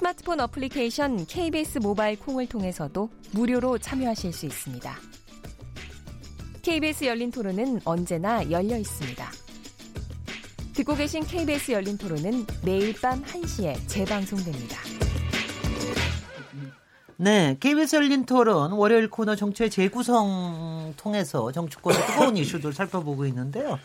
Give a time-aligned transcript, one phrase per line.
[0.00, 4.96] 스마트폰 어플리케이션 KBS 모바일 콩을 통해서도 무료로 참여하실 수 있습니다.
[6.62, 9.30] KBS 열린 토론은 언제나 열려 있습니다.
[10.72, 14.78] 듣고 계신 KBS 열린 토론은 매일 밤 1시에 재방송됩니다.
[17.18, 23.78] 네, KBS 열린 토론 월요일 코너 정치의 재구성 통해서 정치권의 뜨거운 이슈들 살펴보고 있는데요.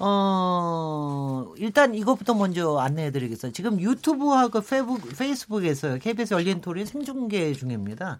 [0.00, 3.54] 어, 일단 이것부터 먼저 안내해 드리겠습니다.
[3.54, 8.18] 지금 유튜브하고 페이스북, 에서 KBS 열린 토론 생중계 중입니다.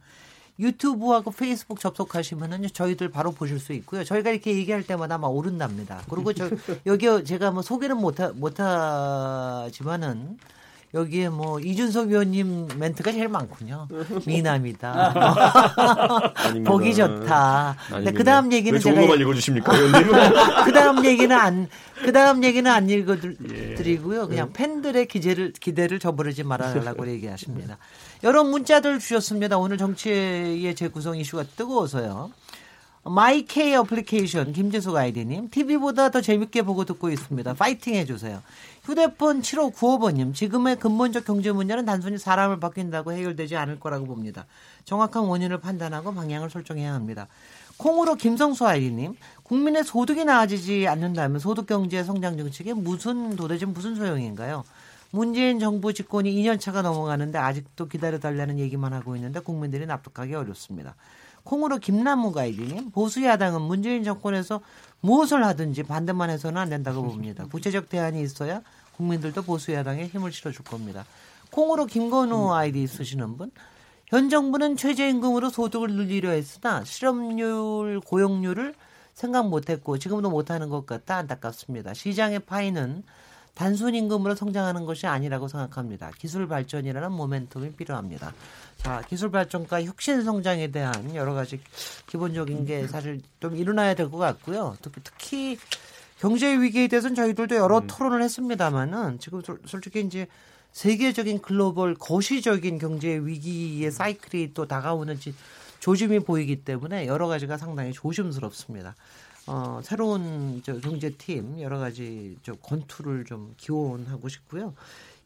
[0.58, 4.04] 유튜브하고 페이스북 접속하시면은 저희들 바로 보실 수 있고요.
[4.04, 6.02] 저희가 이렇게 얘기할 때마다 막 오른답니다.
[6.10, 6.50] 그리고 저
[6.84, 10.36] 여기 제가 뭐 소개는 못하 못하지만은
[10.92, 13.86] 여기에 뭐 이준석 의원님 멘트가 제일 많군요.
[14.26, 15.14] 미남이다.
[16.66, 17.76] 보기 좋다.
[17.88, 19.70] 근데 그 다음 얘기는 제가 좋은 읽어주십니까?
[20.64, 21.68] 그 다음 얘기는 안,
[22.02, 24.26] 그 다음 얘기는 안 읽어드리고요.
[24.26, 24.52] 그냥 예.
[24.52, 27.78] 팬들의 기대를 기대를 저버리지 말아달라고 얘기하십니다.
[28.24, 29.58] 여러 문자들 주셨습니다.
[29.58, 32.32] 오늘 정치의 재구성 이슈가 뜨거워서요.
[33.02, 37.54] 마이케이 어플리케이션 김재숙 아이디님 TV보다 더 재밌게 보고 듣고 있습니다.
[37.54, 38.42] 파이팅 해주세요.
[38.84, 44.44] 휴대폰 7595번님 지금의 근본적 경제 문제는 단순히 사람을 바뀐다고 해결되지 않을 거라고 봅니다.
[44.84, 47.26] 정확한 원인을 판단하고 방향을 설정해야 합니다.
[47.78, 54.64] 콩으로 김성수 아이디님 국민의 소득이 나아지지 않는다면 소득 경제 성장 정책이 무슨 도대체 무슨 소용인가요?
[55.10, 60.94] 문재인 정부 집권이 2년 차가 넘어가는데 아직도 기다려달라는 얘기만 하고 있는데 국민들이 납득하기 어렵습니다.
[61.44, 64.60] 콩으로 김나무 가이드님 보수 야당은 문재인 정권에서
[65.00, 67.46] 무엇을 하든지 반대만 해서는 안 된다고 봅니다.
[67.50, 68.62] 구체적 대안이 있어야
[68.96, 71.06] 국민들도 보수 야당에 힘을 실어줄 겁니다.
[71.50, 73.50] 콩으로 김건우 아이디 쓰시는 분.
[74.06, 78.74] 현 정부는 최저임금으로 소득을 늘리려 했으나 실업률, 고용률을
[79.14, 81.94] 생각 못했고 지금도 못하는 것 같다 안타깝습니다.
[81.94, 83.04] 시장의 파이는
[83.60, 86.12] 단순 임금으로 성장하는 것이 아니라고 생각합니다.
[86.16, 88.32] 기술 발전이라는 모멘텀이 필요합니다.
[88.78, 91.60] 자, 기술 발전과 혁신 성장에 대한 여러 가지
[92.06, 94.78] 기본적인 게 사실 좀 일어나야 될 것 같고요.
[94.80, 95.58] 특히, 특히
[96.20, 97.86] 경제 위기에 대해서는 저희들도 여러 음.
[97.86, 100.26] 토론을 했습니다만은 지금 솔직히 이제
[100.72, 105.18] 세계적인 글로벌 거시적인 경제 위기의 사이클이 또 다가오는
[105.80, 108.94] 조짐이 보이기 때문에 여러 가지가 상당히 조심스럽습니다.
[109.46, 114.74] 어, 새로운 저 경제팀 여러 가지 저 건투를 좀 기원하고 싶고요.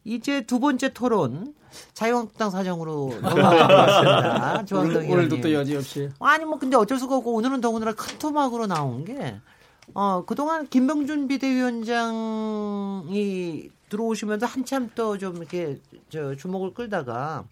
[0.03, 1.53] 이제 두 번째 토론
[1.93, 4.63] 자유한국당 사정으로 넘어가겠습니다.
[4.79, 6.09] 오늘, 오늘도 또 여지없이.
[6.19, 9.35] 아니 뭐 근데 어쩔 수가 없고 오늘은 더군다나 큰 토막으로 나온 게
[9.93, 11.27] 어, 그동안 김병준
[12.35, 17.43] 비대위원장이 들어오시면서 한참 또 좀 이렇게 저 주목을 끌다가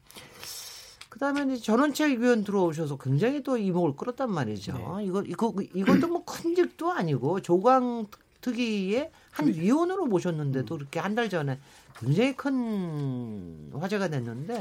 [1.13, 4.73] 그다음에 전원책 위원 들어오셔서 굉장히 또 이목을 끌었단 말이죠.
[4.97, 5.05] 네.
[5.05, 8.07] 이거 이거 이것도 뭐큰 직도 아니고 조광
[8.41, 9.59] 특위의 한 네.
[9.61, 11.59] 위원으로 모셨는데도 이렇게 한 달 전에
[11.99, 14.59] 굉장히 큰 화제가 됐는데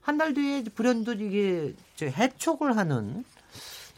[0.00, 3.22] 한 달 뒤에 불현듯 이게 저 해촉을 하는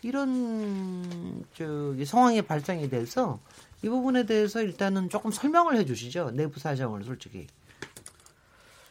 [0.03, 3.39] 이런 저기 상황이 발생이 돼서
[3.85, 7.47] 이 부분에 대해서 일단은 조금 설명을 해주시죠 내부 사정을 솔직히.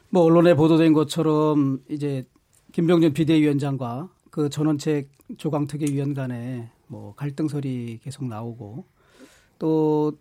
[0.10, 2.26] 뭐 언론에 보도된 것처럼 이제
[2.72, 8.86] 김병준 비대위원장과 그 전원책 조광특위 위원 간에 뭐 갈등설이 계속 나오고
[9.60, 10.14] 또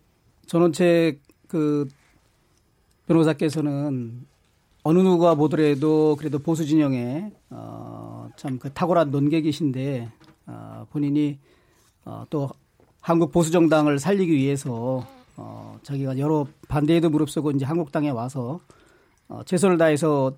[0.47, 1.87] 전원책 그
[3.07, 4.25] 변호사께서는
[4.83, 10.11] 어느 누가 보더라도 그래도 보수 진영에 어참 그 탁월한 논객이신데
[10.47, 11.39] 어 본인이
[12.03, 12.49] 어또
[12.99, 15.05] 한국 보수 정당을 살리기 위해서
[15.37, 18.59] 어 자기가 여러 반대에도 무릅쓰고 이제 한국당에 와서
[19.27, 20.35] 어 최선을 다해서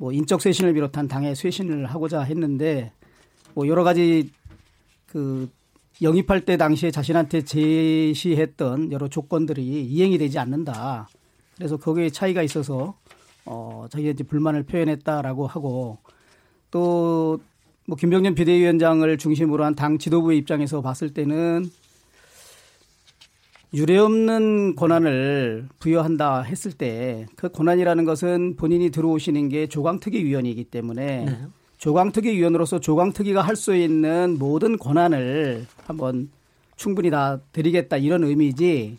[0.00, 2.90] 뭐 인적 쇄신을 비롯한 당의 쇄신을 하고자 했는데
[3.52, 4.30] 뭐 여러 가지
[5.06, 5.46] 그
[6.00, 11.06] 영입할 때 당시에 자신한테 제시했던 여러 조건들이 이행이 되지 않는다.
[11.54, 12.96] 그래서 거기에 차이가 있어서
[13.44, 15.98] 어 자기가 이제 불만을 표현했다라고 하고
[16.70, 21.70] 또뭐 김병년 비대위원장을 중심으로 한 당 지도부의 입장에서 봤을 때는
[23.72, 31.24] 유례 없는 권한을 부여한다 했을 때 그 권한이라는 것은 본인이 들어오시는 게 조광특위 위원이기 때문에
[31.24, 31.38] 네.
[31.78, 36.30] 조광특위 위원으로서 조광특위가 할 수 있는 모든 권한을 한번
[36.76, 38.98] 충분히 다 드리겠다 이런 의미지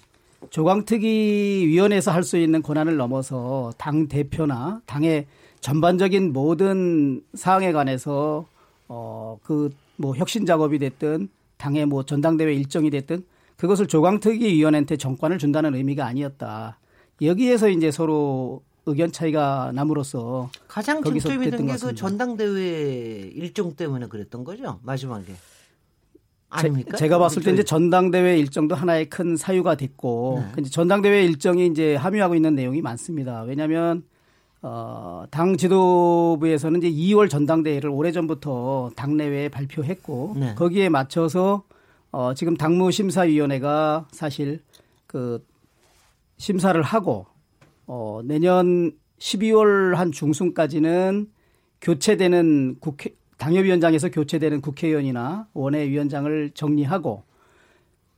[0.50, 5.26] 조광특위 위원회에서 할 수 있는 권한을 넘어서 당 대표나 당의
[5.60, 8.46] 전반적인 모든 사항에 관해서
[8.88, 13.24] 어그 뭐 혁신 작업이 됐든 당의 뭐 전당대회 일정이 됐든
[13.62, 16.80] 그것을 조광특위 위원회한테 정권을 준다는 의미가 아니었다.
[17.22, 24.44] 여기에서 이제 서로 의견 차이가 남으로써 가장 쟁점이 된 게 그 전당대회 일정 때문에 그랬던
[24.44, 25.34] 거죠 마지막에
[26.50, 26.98] 아닙니까?
[26.98, 30.64] 제, 가 봤을 때 이제 전당대회 일정도 하나의 큰 사유가 됐고 네.
[30.64, 33.44] 전당대회 일정이 이제 함유하고 있는 내용이 많습니다.
[33.44, 34.02] 왜냐하면
[34.64, 40.56] 어, 당 지도부에서는 이제 2월 전당대회를 오래 전부터 당내외에 발표했고 네.
[40.56, 41.62] 거기에 맞춰서
[42.12, 44.62] 어, 지금 당무심사위원회가 사실
[45.08, 45.46] 그
[46.38, 47.28] 심사를 하고
[47.88, 51.30] 어, 내년 12월 한 중순까지는
[51.82, 57.24] 교체되는 국회 당협위원장에서 교체되는 국회의원이나 원외위원장을 정리하고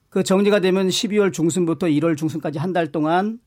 [0.10, 3.40] 그 정리가 되면 12월 중순부터 1월 중순까지 한 달 동안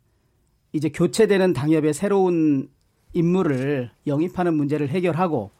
[0.72, 2.69] 이제 교체되는 당협의 새로운
[3.14, 5.50] 임무를 영입하는 문제를 해결하고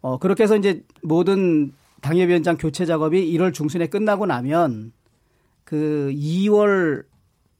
[0.00, 4.92] 어 그렇게 해서 이제 모든 당협위원장 교체 작업이 1월 중순에 끝나고 나면
[5.64, 7.04] 그 2월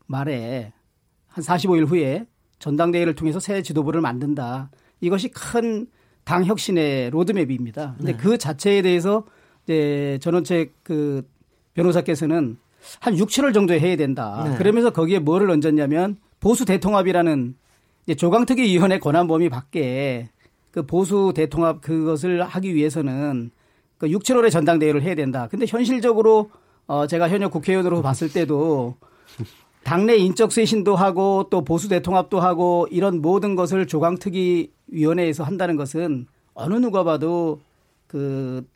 [0.06, 0.72] 말에
[1.28, 2.26] 한 45일 후에
[2.58, 4.70] 전당대회를 통해서 새 지도부를 만든다.
[5.00, 5.86] 이것이 큰
[6.24, 7.94] 당 혁신의 로드맵입니다.
[7.98, 8.18] 근데 네.
[8.18, 9.24] 그 자체에 대해서
[9.64, 11.28] 이제 전원책 그
[11.74, 12.56] 변호사께서는
[13.00, 14.44] 한 6, 7월 정도에 해야 된다.
[14.48, 14.56] 네.
[14.56, 17.56] 그러면서 거기에 뭐를 얹었냐면 보수 대통합이라는
[18.04, 20.28] 이제 조강특위 위원회 권한 범위 밖에
[20.70, 23.50] 그 보수 대통합 그것을 하기 위해서는
[24.00, 25.46] 그 6, 7월에 전당대회를 해야 된다.
[25.50, 26.50] 근데 현실적으로
[26.86, 28.96] 어 제가 현역 국회의원으로 봤을 때도
[29.84, 36.26] 당내 인적 쇄신도 하고 또 보수 대통합도 하고 이런 모든 것을 조강특위 위원회에서 한다는 것은
[36.54, 37.60] 어느 누가 봐도
[38.06, 38.66] 그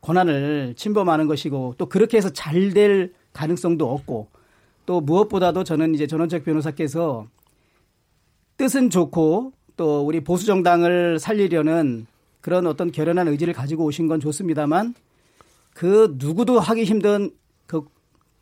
[0.00, 4.26] 권한을 침범하는 것이고 또 그렇게 해서 잘 될 가능성도 없고
[4.84, 7.28] 또 무엇보다도 저는 이제 전원책 변호사께서
[8.56, 12.06] 뜻은 좋고 또 우리 보수 정당을 살리려는
[12.40, 14.94] 그런 어떤 결연한 의지를 가지고 오신 건 좋습니다만
[15.74, 17.30] 그 누구도 하기 힘든
[17.66, 17.84] 그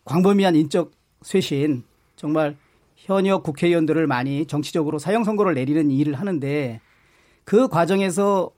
[0.04, 0.92] 광범위한 인적
[1.22, 1.84] 쇄신
[2.16, 2.56] 정말
[2.96, 6.80] 현역 국회의원들을 많이 정치적으로 사형 선고를 내리는 일을 하는데
[7.44, 8.50] 그 과정에서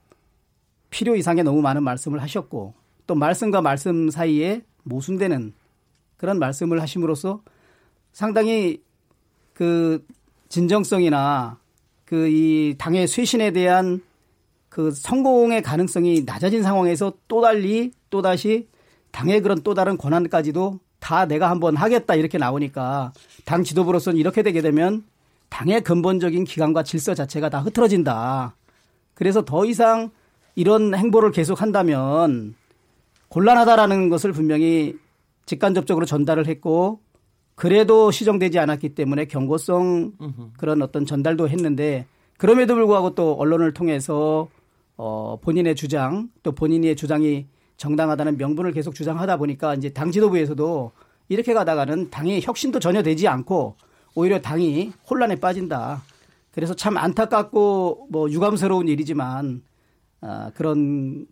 [0.89, 2.73] 필요 이상의 너무 많은 말씀을 하셨고
[3.07, 5.53] 또 말씀과 말씀 사이에 모순되는
[6.17, 7.41] 그런 말씀을 하심으로써
[8.11, 8.81] 상당히
[9.53, 10.05] 그
[10.49, 11.61] 진정성이나
[12.11, 14.01] 그 이 당의 쇄신에 대한
[14.71, 18.69] 그 성공의 가능성이 낮아진 상황에서 또 달리 또 다시
[19.11, 23.11] 당의 그런 또 다른 권한까지도 다 내가 한번 하겠다 이렇게 나오니까
[23.43, 25.03] 당 지도부로서는 이렇게 되게 되면
[25.49, 28.55] 당의 근본적인 기관과 질서 자체가 다 흐트러진다.
[29.13, 30.09] 그래서 더 이상
[30.55, 32.55] 이런 행보를 계속 한다면
[33.27, 34.97] 곤란하다라는 것을 분명히
[35.47, 37.01] 직간접적으로 전달을 했고
[37.55, 40.13] 그래도 시정되지 않았기 때문에 경고성
[40.57, 42.05] 그런 어떤 전달도 했는데
[42.37, 44.47] 그럼에도 불구하고 또 언론을 통해서
[45.03, 50.91] 어 본인의 주장 또 본인의 주장이 정당하다는 명분을 계속 주장하다 보니까 이제 당 지도부에서도
[51.27, 53.77] 이렇게 가다가는 당의 혁신도 전혀 되지 않고
[54.13, 56.03] 오히려 당이 혼란에 빠진다.
[56.51, 59.63] 그래서 참 안타깝고 뭐 유감스러운 일이지만
[60.19, 61.25] 아, 그런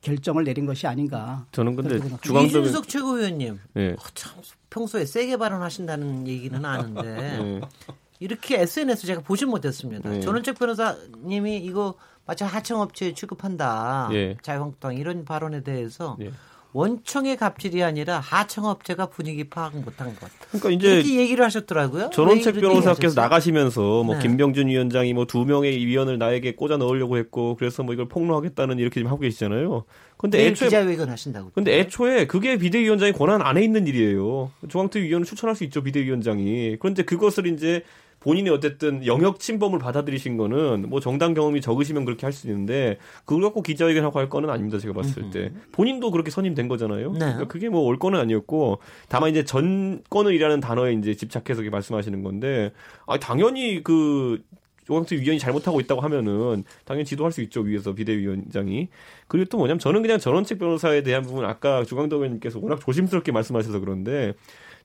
[0.00, 1.44] 결정을 내린 것이 아닌가.
[1.52, 3.90] 저는 근데 주광덕 이준석 최고위원님 네.
[3.90, 7.60] 어, 참 평소에 세게 발언하신다는 얘기는 아는데 네.
[8.20, 10.08] 이렇게 SNS 제가 보진 못했습니다.
[10.08, 10.20] 네.
[10.20, 11.96] 전원책 변호사님이 이거
[12.26, 14.08] 마치 하청업체 취급한다.
[14.12, 14.36] 예.
[14.42, 16.30] 자유한국당 이런 발언에 대해서 예.
[16.74, 20.30] 원청의 갑질이 아니라 하청업체가 분위기 파악 못한 것.
[20.48, 22.08] 그러니까 이제 이렇게 얘기를 하셨더라고요.
[22.10, 24.22] 전원책 변호사께서 나가시면서 뭐 네.
[24.22, 29.00] 김병준 위원장이 뭐 두 명의 위원을 나에게 꽂아 넣으려고 했고 그래서 뭐 이걸 폭로하겠다는 이렇게
[29.00, 29.84] 지금 하고 계시잖아요.
[30.16, 31.50] 근데 애초에 기자회견 하신다고.
[31.54, 34.50] 근데 애초에 그게 비대위원장의 권한 안에 있는 일이에요.
[34.68, 36.76] 조항태 위원을 추천할 수 있죠 비대위원장이.
[36.80, 37.82] 그런데 그것을 이제
[38.22, 43.42] 본인이 어쨌든 영역 침범을 받아들이신 거는 뭐 정당 경험이 적으시면 그렇게 할 수 있는데 그걸
[43.42, 44.78] 갖고 기자회견하고 할 거는 아닙니다.
[44.78, 47.12] 제가 봤을 때 본인도 그렇게 선임된 거잖아요.
[47.12, 47.18] 네.
[47.18, 52.72] 그러니까 그게 뭐 올 거는 아니었고 다만 이제 전권을이라는 단어에 이제 집착해서 말씀하시는 건데
[53.06, 54.42] 아 당연히 그
[54.86, 58.88] 조광수 위원이 잘못하고 있다고 하면은 당연히 지도할 수 있죠 위에서 비대위원장이
[59.28, 63.78] 그리고 또 뭐냐면 저는 그냥 전원책 변호사에 대한 부분 아까 주광덕 의원님께서 워낙 조심스럽게 말씀하셔서
[63.80, 64.32] 그런데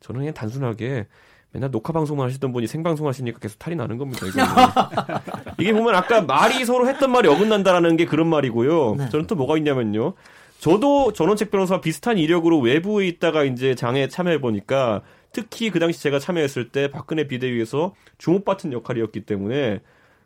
[0.01, 1.07] 저는 그냥 단순하게
[1.57, 4.27] 맨날 녹화 방송만 하시던 분이 생방송 하시니까 계속 탈이 나는 겁니다.
[5.57, 8.95] 이게 보면 아까 말이 서로 했던 말이 어긋난다라는 게 그런 말이고요.
[8.95, 9.09] 네.
[9.09, 10.13] 저는 또 뭐가 있냐면요.
[10.59, 16.19] 저도 전원책 변호사와 비슷한 이력으로 외부에 있다가 이제 장에 참여해 보니까 특히 그 당시 제가
[16.19, 19.79] 참여했을 때 박근혜 비대위에서 주목받은 역할이었기 때문에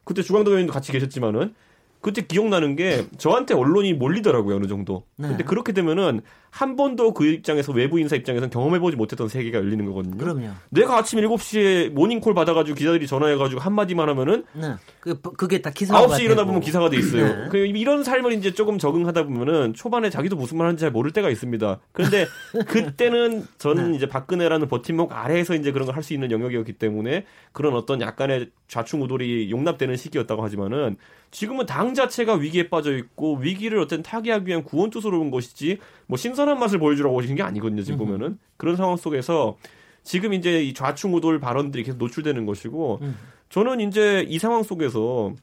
[0.04, 1.56] 그때 주광덕 의원도 같이 계셨지만은
[2.02, 5.06] 그때 기억나는 게 저한테 언론이 몰리더라고요 어느 정도.
[5.18, 5.28] 네.
[5.30, 10.18] 근데 그렇게 되면은 한 번도 그 입장에서 외부 인사 입장에서는 경험해보지 못했던 세계가 열리는 거거든요.
[10.18, 10.50] 그럼요.
[10.70, 14.74] 내가 아침 7시에 모닝콜 받아가지고 기자들이 전화해가지고 한마디만 하면은 네.
[15.00, 16.48] 그, 그게 다 기사가 9시 일어나 되고.
[16.48, 17.24] 보면 기사가 돼 있어요.
[17.44, 17.48] 네.
[17.50, 21.30] 그 이런 삶을 이제 조금 적응하다 보면은 초반에 자기도 무슨 말 하는지 잘 모를 때가
[21.30, 21.80] 있습니다.
[21.94, 22.26] 그런데
[22.68, 23.98] 그때는 저는 네.
[23.98, 28.50] 이제 박근혜라는 버팀목 아래에서 이제 그런 걸 할 수 있는 영역이었기 때문에 그런 어떤 약간의
[28.68, 30.98] 좌충우돌이 용납되는 시기였다고 하지만은
[31.32, 36.18] 지금은 당 자체가 위기에 빠져 있고 위기를 어떤 타개하기 위한 구원 투수로 온 것이지 뭐
[36.18, 37.82] 신선한 맛을 보여주라고 오신 게 아니거든요.
[37.84, 39.58] 지금 보면은 그런 상황 속에서
[40.04, 43.18] 지금 이제 이 좌충우돌 발언들이 계속 노출되는 것이고 음.
[43.50, 45.34] 저는 이제 이 상황 속에서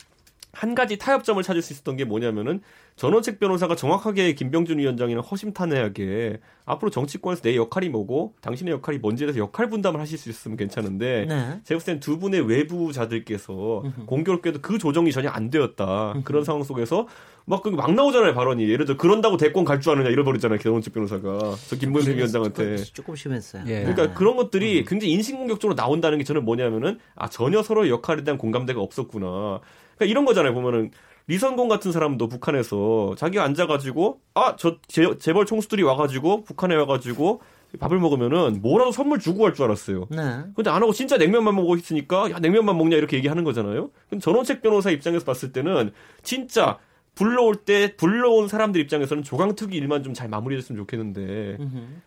[0.58, 2.60] 한 가지 타협점을 찾을 수 있었던 게 뭐냐면은
[2.96, 9.38] 전원책 변호사가 정확하게 김병준 위원장이랑 허심탄회하게 앞으로 정치권에서 내 역할이 뭐고 당신의 역할이 뭔지에 대해서
[9.38, 11.60] 역할 분담을 하실 수 있으면 괜찮은데 네.
[11.62, 16.14] 제가 봤을 땐두 분의 외부자들께서 공교롭게도 그 조정이 전혀 안 되었다.
[16.24, 17.06] 그런 상황 속에서
[17.44, 18.68] 막, 그막 나오잖아요, 발언이.
[18.68, 21.54] 예를 들어, 그런다고 대권 갈 줄 아느냐, 이러버리잖아요, 전원책 변호사가.
[21.68, 22.76] 저 김병준 위원장한테.
[22.92, 23.62] 조금 심했어요.
[23.68, 23.82] 예.
[23.82, 24.12] 그러니까 네.
[24.14, 29.60] 그런 것들이 굉장히 인신공격적으로 나온다는 게 저는 뭐냐면은 아 전혀 서로의 역할에 대한 공감대가 없었구나.
[29.98, 30.54] 그러니까 이런 거잖아요.
[30.54, 30.90] 보면은
[31.26, 34.76] 리선공 같은 사람도 북한에서 자기가 앉아가지고 아 저
[35.18, 37.42] 재벌 총수들이 와가지고 북한에 와가지고
[37.78, 40.06] 밥을 먹으면은 뭐라도 선물 주고 갈 줄 알았어요.
[40.10, 40.40] 네.
[40.56, 43.90] 근데 안 하고 진짜 냉면만 먹고 있으니까 야 냉면만 먹냐 이렇게 얘기하는 거잖아요.
[44.08, 46.78] 근데 전원책 변호사 입장에서 봤을 때는 진짜
[47.14, 51.58] 불러올 때 불러온 사람들 입장에서는 조강특위 일만 좀 잘 마무리됐으면 좋겠는데.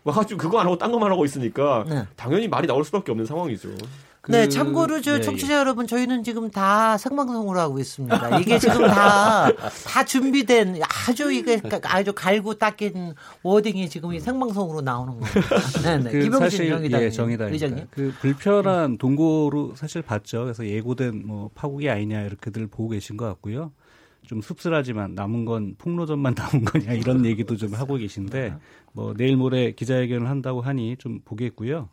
[0.02, 2.02] 와가지고 그거 안 하고 딴 것만 하고 있으니까 네.
[2.16, 3.68] 당연히 말이 나올 수밖에 없는 상황이죠.
[4.28, 8.38] 네, 그- 참고로 저 예, 청취자 여러분 저희는 지금 다 생방송으로 하고 있습니다.
[8.38, 9.50] 이게 지금 다
[9.84, 15.40] 다 준비된 아주 이게 아주 갈고 닦인 워딩이 지금 이 생방송으로 나오는 겁니다.
[15.82, 16.10] 네, 네.
[16.12, 17.52] 그 김영진 정의당 예, 정의당입니다.
[17.66, 17.86] 의장님.
[17.90, 20.44] 그 불편한 동고로 사실 봤죠.
[20.44, 23.72] 그래서 예고된 뭐 파국이 아니냐 이렇게들 보고 계신 것 같고요.
[24.24, 28.54] 좀 씁쓸하지만 남은 건 폭로전만 남은 거냐 이런 얘기도 좀 하고 계신데
[28.92, 31.88] 뭐 내일 모레 기자회견을 한다고 하니 좀 보겠고요.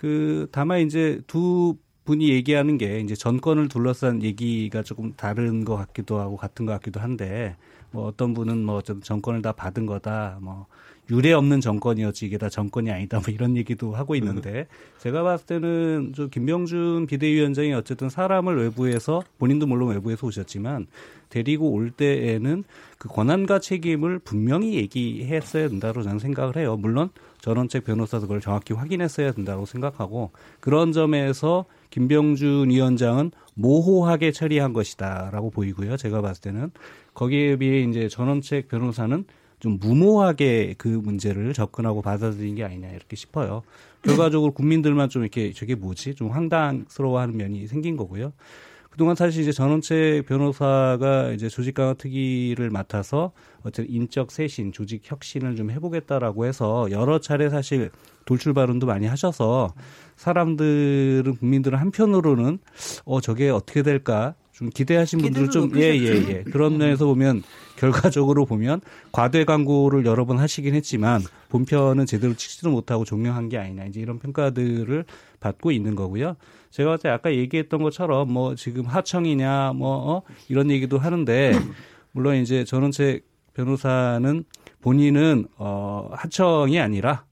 [0.00, 1.76] 그 다만 이제 두
[2.06, 7.00] 분이 얘기하는 게 이제 정권을 둘러싼 얘기가 조금 다른 것 같기도 하고 같은 것 같기도
[7.00, 7.54] 한데
[7.90, 10.38] 뭐 어떤 분은 뭐 어쨌든 정권을 다 받은 거다.
[10.40, 10.66] 뭐
[11.10, 14.66] 유례 없는 정권이었지 이게 다 정권이 아니다 뭐 이런 얘기도 하고 있는데
[14.98, 20.86] 제가 봤을 때는 저 김병준 비대위원장이 어쨌든 사람을 외부에서 본인도 물론 외부에서 오셨지만
[21.30, 22.64] 데리고 올 때에는
[22.98, 26.76] 그 권한과 책임을 분명히 얘기했어야 된다고 저는 생각을 해요.
[26.76, 27.08] 물론
[27.40, 35.96] 전원책 변호사도 그걸 정확히 확인했어야 된다고 생각하고 그런 점에서 김병준 위원장은 모호하게 처리한 것이다라고 보이고요.
[35.96, 36.70] 제가 봤을 때는
[37.14, 39.24] 거기에 비해 이제 전원책 변호사는
[39.60, 43.62] 좀 무모하게 그 문제를 접근하고 받아들인 게 아니냐 이렇게 싶어요.
[44.02, 48.32] 결과적으로 국민들만 좀 이렇게 저게 뭐지 좀 황당스러워하는 면이 생긴 거고요.
[48.88, 55.54] 그동안 사실 이제 전원책 변호사가 이제 조직 강화 특위를 맡아서 어쨌든 인적 쇄신, 조직 혁신을
[55.54, 57.90] 좀 해보겠다라고 해서 여러 차례 사실
[58.24, 59.74] 돌출 발언도 많이 하셔서
[60.16, 62.58] 사람들은 국민들은 한편으로는
[63.04, 66.32] 어 저게 어떻게 될까 좀 기대하신 분들 좀 예예 높이셨죠.
[66.32, 67.42] 예, 그런 면에서 보면
[67.80, 73.86] 결과적으로 보면 과대 광고를 여러 번 하시긴 했지만 본편은 제대로 치지도 못하고 종영한 게 아니냐
[73.86, 75.06] 이제 이런 평가들을
[75.40, 76.36] 받고 있는 거고요.
[76.68, 80.22] 제가 때 아까 얘기했던 것처럼 뭐 지금 하청이냐 뭐 어?
[80.50, 81.52] 이런 얘기도 하는데
[82.12, 84.44] 물론 이제 전원책 변호사는
[84.82, 87.29] 본인은 어 하청이 아니라 어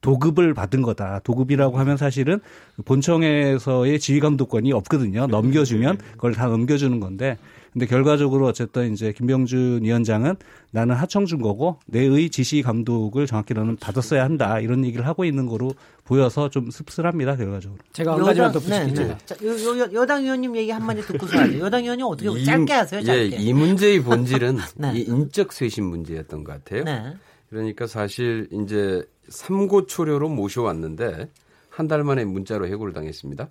[0.00, 1.20] 도급을 받은 거다.
[1.24, 2.40] 도급이라고 하면 사실은
[2.84, 5.26] 본청에서의 지휘 감독권이 없거든요.
[5.26, 7.38] 넘겨주면 그걸 다 넘겨주는 건데
[7.72, 10.36] 근데 결과적으로 어쨌든 이제 김병준 위원장은
[10.70, 15.44] 나는 하청 준 거고 내의 지시 감독을 정확히 너는 받았어야 한다 이런 얘기를 하고 있는
[15.46, 15.72] 거로
[16.04, 17.78] 보여서 좀 씁쓸합니다 결과적으로.
[17.92, 19.18] 제가 한 가지만 네, 덧붙일게요.
[19.40, 19.80] 네.
[19.80, 21.58] 여, 여당 의원님 얘기 한마디 듣고서 하죠.
[21.60, 23.36] 여당 의원님 어떻게 이- 짧게 하세요, 짧게.
[23.36, 24.92] 예, 이 문제의 본질은 네.
[24.94, 26.84] 이 인적 쇄신 문제였던 것 같아요.
[26.84, 27.14] 네.
[27.50, 31.30] 그러니까 사실 이제 삼고초려로 모셔왔는데
[31.70, 33.50] 한 달 만에 문자로 해고를 당했습니다.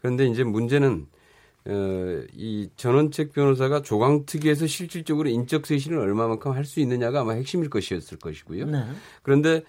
[0.00, 1.06] 그런데 이제 문제는
[1.66, 8.18] 어, 이 전원책 변호사가 조강특위에서 실질적으로 인적 쇄신을 얼마만큼 할 수 있느냐가 아마 핵심일 것이었을
[8.18, 8.66] 것이고요.
[8.66, 8.84] 네.
[9.22, 9.62] 그런데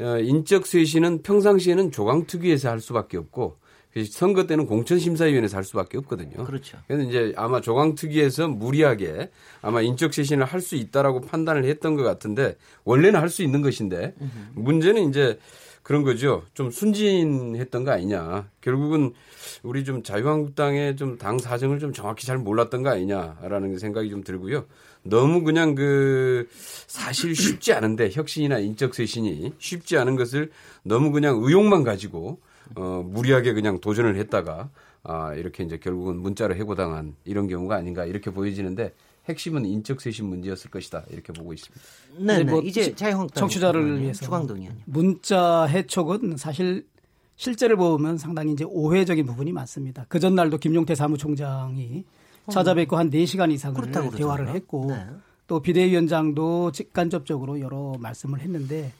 [0.00, 3.61] 어, 인적 쇄신은 평상시에는 조강특위에서 할 수밖에 없고 그
[4.08, 6.44] 선거 때는 공천심사위원회에서 할 수밖에 없거든요.
[6.44, 6.78] 그렇죠.
[6.86, 9.30] 그래서 이제 아마 조강특위에서 무리하게
[9.60, 14.14] 아마 인적 쇄신을 할 수 있다라고 판단을 했던 것 같은데 원래는 할 수 있는 것인데
[14.54, 15.38] 문제는 이제
[15.82, 16.44] 그런 거죠.
[16.54, 18.48] 좀 순진했던 거 아니냐.
[18.60, 19.12] 결국은
[19.64, 24.64] 우리 좀 자유한국당의 좀 당 사정을 좀 정확히 잘 몰랐던 거 아니냐라는 생각이 좀 들고요.
[25.02, 26.48] 너무 그냥 그
[26.86, 30.50] 사실 쉽지 않은데 혁신이나 인적 쇄신이 쉽지 않은 것을
[30.84, 32.38] 너무 그냥 의욕만 가지고
[32.76, 34.68] 어 무리하게 그냥 도전을 했다가
[35.04, 38.92] 아 이렇게 이제 결국은 문자로 해고당한 이런 경우가 아닌가 이렇게 보여지는데
[39.28, 41.84] 핵심은 인적 쇄신 문제였을 것이다 이렇게 보고 있습니다.
[42.18, 42.44] 네, 네.
[42.50, 44.24] 뭐 이제 시- 자유한국당 청취자를 위해서.
[44.24, 44.76] 추광동 의원.
[44.84, 46.86] 문자 해촉은 사실
[47.36, 50.06] 실제를 보면 상당히 이제 오해적인 부분이 많습니다.
[50.08, 52.04] 그 전날도 김용태 사무총장이
[52.50, 54.48] 찾아뵙고 한 4시간 이상을 그렇다고 대화를.
[54.48, 55.06] 했고 네.
[55.46, 58.92] 또 비대위원장도 직간접적으로 여러 말씀을 했는데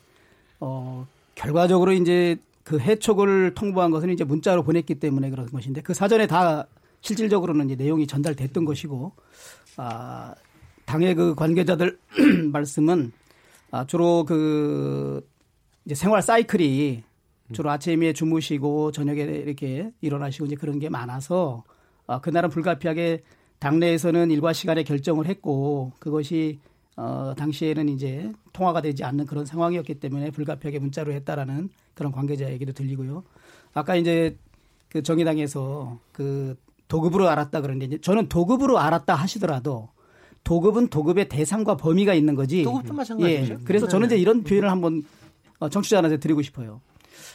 [0.60, 6.26] 어 결과적으로 이제 그 해촉을 통보한 것은 이제 문자로 보냈기 때문에 그런 것인데 그 사전에
[6.26, 6.66] 다
[7.00, 9.12] 실질적으로는 이제 내용이 전달됐던 것이고
[9.76, 10.34] 아
[10.84, 11.98] 당의 그 관계자들
[12.52, 13.12] 말씀은
[13.70, 15.26] 아 주로 그
[15.84, 17.02] 이제 생활 사이클이
[17.52, 21.64] 주로 아침에 주무시고 저녁에 이렇게 일어나시고 이제 그런 게 많아서
[22.06, 23.22] 아, 그날은 불가피하게
[23.58, 26.58] 당내에서는 일과 시간에 결정을 했고 그것이
[26.96, 32.72] 어, 당시에는 이제 통화가 되지 않는 그런 상황이었기 때문에 불가피하게 문자로 했다라는 그런 관계자 얘기도
[32.72, 33.24] 들리고요.
[33.74, 34.36] 아까 이제
[34.88, 36.56] 그 정의당에서 그
[36.88, 39.88] 도급으로 알았다 이제 저는 도급으로 알았다 하시더라도
[40.44, 42.62] 도급은 도급의 대상과 범위가 있는 거지.
[42.62, 43.54] 도급도 마찬가지죠.
[43.54, 43.58] 예.
[43.64, 45.04] 그래서 저는 이제 이런 표현을 한번
[45.58, 46.80] 어, 청취자한테 드리고 싶어요.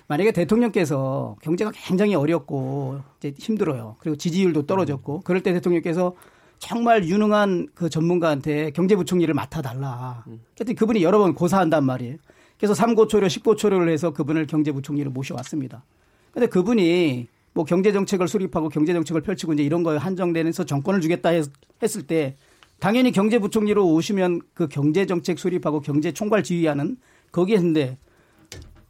[0.07, 3.95] 만약에 대통령께서 경제가 굉장히 어렵고 이제 힘들어요.
[3.99, 6.13] 그리고 지지율도 떨어졌고 그럴 때 대통령께서
[6.59, 10.23] 정말 유능한 그 전문가한테 경제부총 리를 맡아달라.
[10.55, 12.17] 그랬더니 그분이 여러 번 고사한단 말이에요.
[12.57, 15.83] 그래서 3고초려, 10고초려를 해서 그분을 경제부총리를 모셔왔습니다.
[16.31, 22.03] 근데 그분이 뭐 경제정책을 수립하고 경제정책을 펼치고 이제 이런 거에 한정되면서 정권을 주겠다 했- 했을
[22.03, 22.35] 때
[22.79, 26.97] 당연히 경제부총리로 오시면 그 경제정책 수립하고 경제총괄 지휘하는
[27.31, 27.97] 거기에 있는데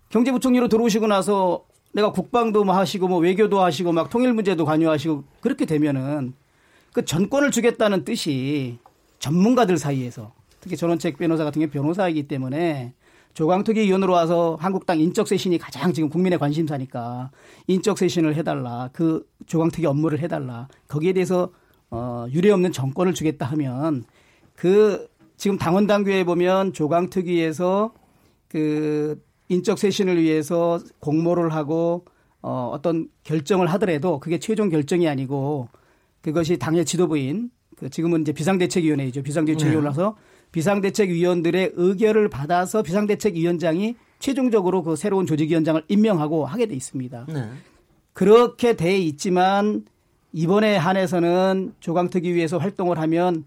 [0.10, 5.66] 경제부총리로 들어오시고 나서 내가 국방도 뭐 하시고 뭐 외교도 하시고 막 통일 문제도 관여하시고 그렇게
[5.66, 6.34] 되면은
[6.94, 8.80] 그 전권을 주겠다는 뜻이
[9.20, 12.94] 전문가들 사이에서 특히 전원책 변호사 같은 게 변호사이기 때문에
[13.38, 17.30] 조광특위 의원으로 와서 한국당 인적 쇄신이 가장 지금 국민의 관심사니까
[17.68, 21.52] 인적 쇄신을 해달라 그 조광특위 업무를 해달라 거기에 대해서
[21.92, 24.06] 어 유례 없는 정권을 주겠다 하면
[24.56, 27.94] 그 지금 당원 당규에 보면 조광특위에서
[28.48, 32.06] 그 인적 쇄신을 위해서 공모를 하고
[32.42, 35.70] 어 어떤 결정을 하더라도 그게 최종 결정이 아니고
[36.28, 39.24] 그것이 당의 지도부인 그 지금은 이제 비상대책위원회이죠.
[39.24, 40.18] 비상대책위원회라서
[40.52, 47.28] 비상대책위원들의 의결을 받아서 비상대책위원장이 최종적으로 그 새로운 조직위원장을 임명하고 하게 돼 있습니다.
[47.30, 47.50] 네.
[48.12, 49.86] 그렇게 돼 있지만
[50.34, 53.46] 이번에 한해서는 조강특위위에서 활동을 하면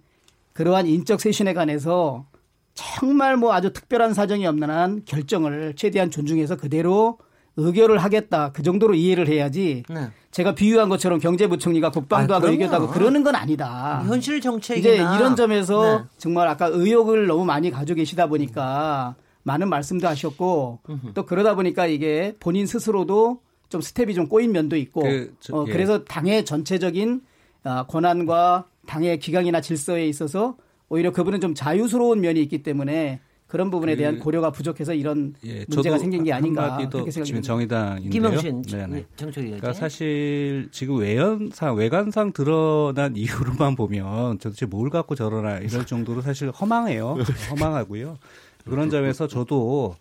[0.54, 2.24] 그러한 인적 쇄신에 관해서
[2.72, 7.18] 정말 뭐 아주 특별한 사정이 없는 한 결정을 최대한 존중해서 그대로
[7.60, 10.08] 의결을 하겠다 그 정도로 이해를 해야지 네.
[10.30, 12.54] 제가 비유한 것처럼 경제부총리가 국방도 아, 하고 그럼요.
[12.54, 14.02] 의결도 하고 그러는 건 아니다.
[14.06, 16.04] 현실 정책이나 이제 이런 점에서 네.
[16.18, 20.80] 정말 아까 의욕을 너무 많이 가지고 계시다 보니까 많은 말씀도 하셨고
[21.14, 25.64] 또 그러다 보니까 이게 본인 스스로도 좀 스텝이 좀 꼬인 면도 있고 그, 저, 어,
[25.66, 25.72] 예.
[25.72, 27.22] 그래서 당의 전체적인
[27.62, 30.56] 아, 권한과 당의 기강이나 질서에 있어서
[30.88, 35.96] 오히려 그분은 좀 자유스러운 면이 있기 때문에 그런 부분에 대한 고려가 부족해서 이런 예, 문제가
[35.96, 37.46] 저도 생긴 게 아닌가 그렇게 지금 생각합니다.
[37.46, 38.10] 정의당인데요.
[38.10, 39.06] 김영신 네네.
[39.16, 39.60] 정책위원장.
[39.60, 46.50] 그러니까 사실 지금 외연상 외관상 드러난 이유로만 보면 도대체 뭘 갖고 저러나 이럴 정도로 사실
[46.50, 47.16] 허망해요.
[47.50, 48.18] 허망하고요.
[48.64, 49.96] 그런 점에서 저도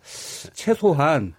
[0.52, 1.34] 최소한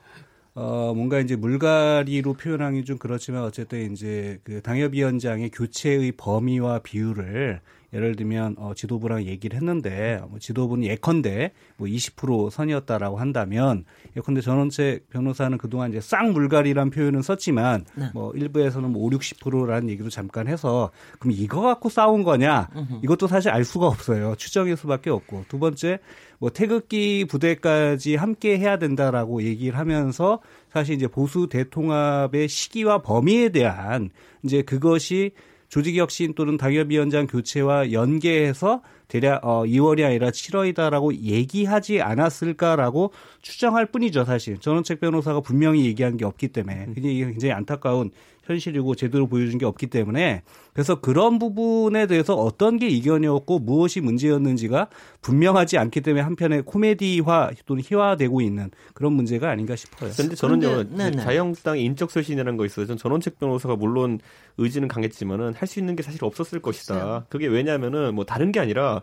[0.54, 7.62] 어 뭔가 이제 물갈이로 표현하기 좀 그렇지만 어쨌든 이제 그 당협위원장의 교체의 범위와 비율을
[7.94, 13.84] 예를 들면 어 지도부랑 얘기를 했는데 뭐 지도부는 예컨대 뭐 20% 선이었다라고 한다면
[14.16, 20.10] 예컨대 전원책 변호사는 그동안 이제 쌍 물갈이란 표현은 썼지만 뭐 일부에서는 뭐 5, 60%라는 얘기도
[20.10, 22.70] 잠깐 해서 그럼 이거 갖고 싸운 거냐?
[23.04, 24.36] 이것도 사실 알 수가 없어요.
[24.38, 25.46] 추정일 수밖에 없고.
[25.48, 26.00] 두 번째
[26.40, 30.40] 뭐 태극기 부대까지 함께 해야 된다라고 얘기를 하면서
[30.72, 34.10] 사실 이제 보수 대통합의 시기와 범위에 대한
[34.44, 35.32] 이제 그것이
[35.72, 44.58] 조직혁신 또는 당협위원장 교체와 연계해서 대략 어 2월이 아니라 7월이다라고 얘기하지 않았을까라고 추정할 뿐이죠, 사실.
[44.58, 46.88] 전원책 변호사가 분명히 얘기한 게 없기 때문에.
[46.94, 48.12] 굉장히 이게 굉장히 안타까운
[48.44, 54.88] 현실이고 제대로 보여준 게 없기 때문에 그래서 그런 부분에 대해서 어떤 게 이견이었고 무엇이 문제였는지가
[55.22, 60.12] 분명하지 않기 때문에 한편의 코미디화 또는 희화되고 있는 그런 문제가 아닌가 싶어요.
[60.16, 61.24] 근데 저는요 근데, 네네.
[61.24, 62.86] 자유한국당의 인적 쇄신이라는 거 있어요.
[62.86, 64.20] 전 전원책 변호사가 물론
[64.58, 67.26] 의지는 강했지만은 할 수 있는 게 사실 없었을 것이다.
[67.30, 69.02] 그게 왜냐하면은 뭐 다른 게 아니라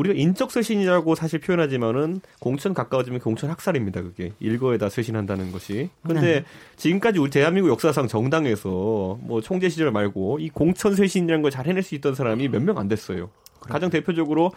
[0.00, 4.00] 우리가 인적 쇄신이라고 사실 표현하지만은 공천 가까워지면 공천 학살입니다.
[4.02, 5.90] 그게 일거에다 쇄신한다는 것이.
[6.02, 6.44] 근데
[6.76, 11.82] 지금까지 우리 대한민국 역사상 정당에서 뭐 총재 시절 말고 이 공천 쇄신이라는 걸 잘 해낼
[11.82, 13.30] 수 있던 사람이 몇 명 안 됐어요.
[13.60, 14.52] 가장 대표적으로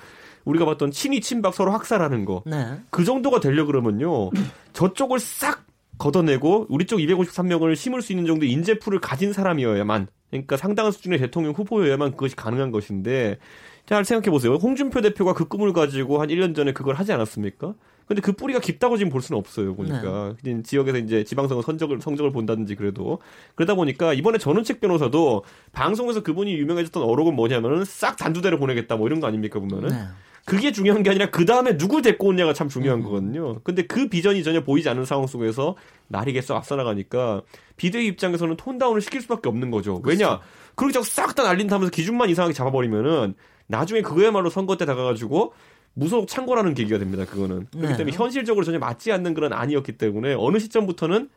[0.46, 2.44] 우리가 봤던 친이 친박 서로 학살하는 거.
[2.46, 2.78] 네.
[2.90, 4.30] 그 정도가 되려 그러면요.
[4.74, 5.66] 저쪽을 싹
[5.98, 11.54] 걷어내고 우리 쪽 253명을 심을 수 있는 정도의 인재풀을 가진 사람이어야만 그러니까 상당한 수준의 대통령
[11.54, 13.38] 후보여야만 그것이 가능한 것인데
[13.86, 14.56] 잘 생각해 보세요.
[14.56, 17.74] 홍준표 대표가 그 꿈을 가지고 한 1년 전에 그걸 하지 않았습니까?
[18.06, 19.76] 근데 그 뿌리가 깊다고 지금 볼 수는 없어요.
[19.76, 20.62] 보니까 네.
[20.62, 23.20] 지역에서 이제 지방선거 선적을 성적을 본다든지 그래도
[23.56, 29.20] 그러다 보니까 이번에 전원책 변호사도 방송에서 그분이 유명해졌던 어록은 뭐냐면은 싹 단두대로 보내겠다 뭐 이런
[29.20, 30.04] 거 아닙니까 보면은 네.
[30.46, 33.04] 그게 중요한 게 아니라 그 다음에 누굴 데리고 오냐가 참 중요한 음.
[33.04, 33.60] 거거든요.
[33.64, 35.78] 근데 그 비전이 전혀 보이지 않는 상황 속에서
[36.10, 37.42] 날이 계속 앞서 나가니까
[37.78, 40.02] 비대위 입장에서는 톤다운을 시킬 수밖에 없는 거죠.
[40.04, 40.28] 왜냐?
[40.28, 40.44] 그렇죠.
[40.76, 43.36] 그렇게 자꾸 싹 다 날린다면서 기준만 이상하게 잡아버리면은
[43.68, 45.54] 나중에 그거야말로 선거 때 다가가지고
[45.94, 47.26] 무속 창고라는 계기가 됩니다.
[47.26, 47.98] 그거는 그렇기 네.
[47.98, 51.30] 때문에 현실적으로 전혀 맞지 않는 그런 아니었기 때문에 어느 시점부터는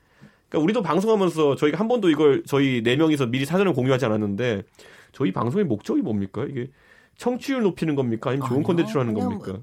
[0.48, 4.62] 그러니까 우리도 방송하면서 저희가 한 번도 이걸 저희 네 명이서 미리 사전을 공유하지 않았는데
[5.12, 6.44] 저희 방송의 목적이 뭡니까?
[6.48, 6.68] 이게
[7.18, 8.30] 청취율 높이는 겁니까?
[8.30, 9.52] 아니면 좋은 컨텐츠로 하는 겁니까?
[9.52, 9.62] 뭐,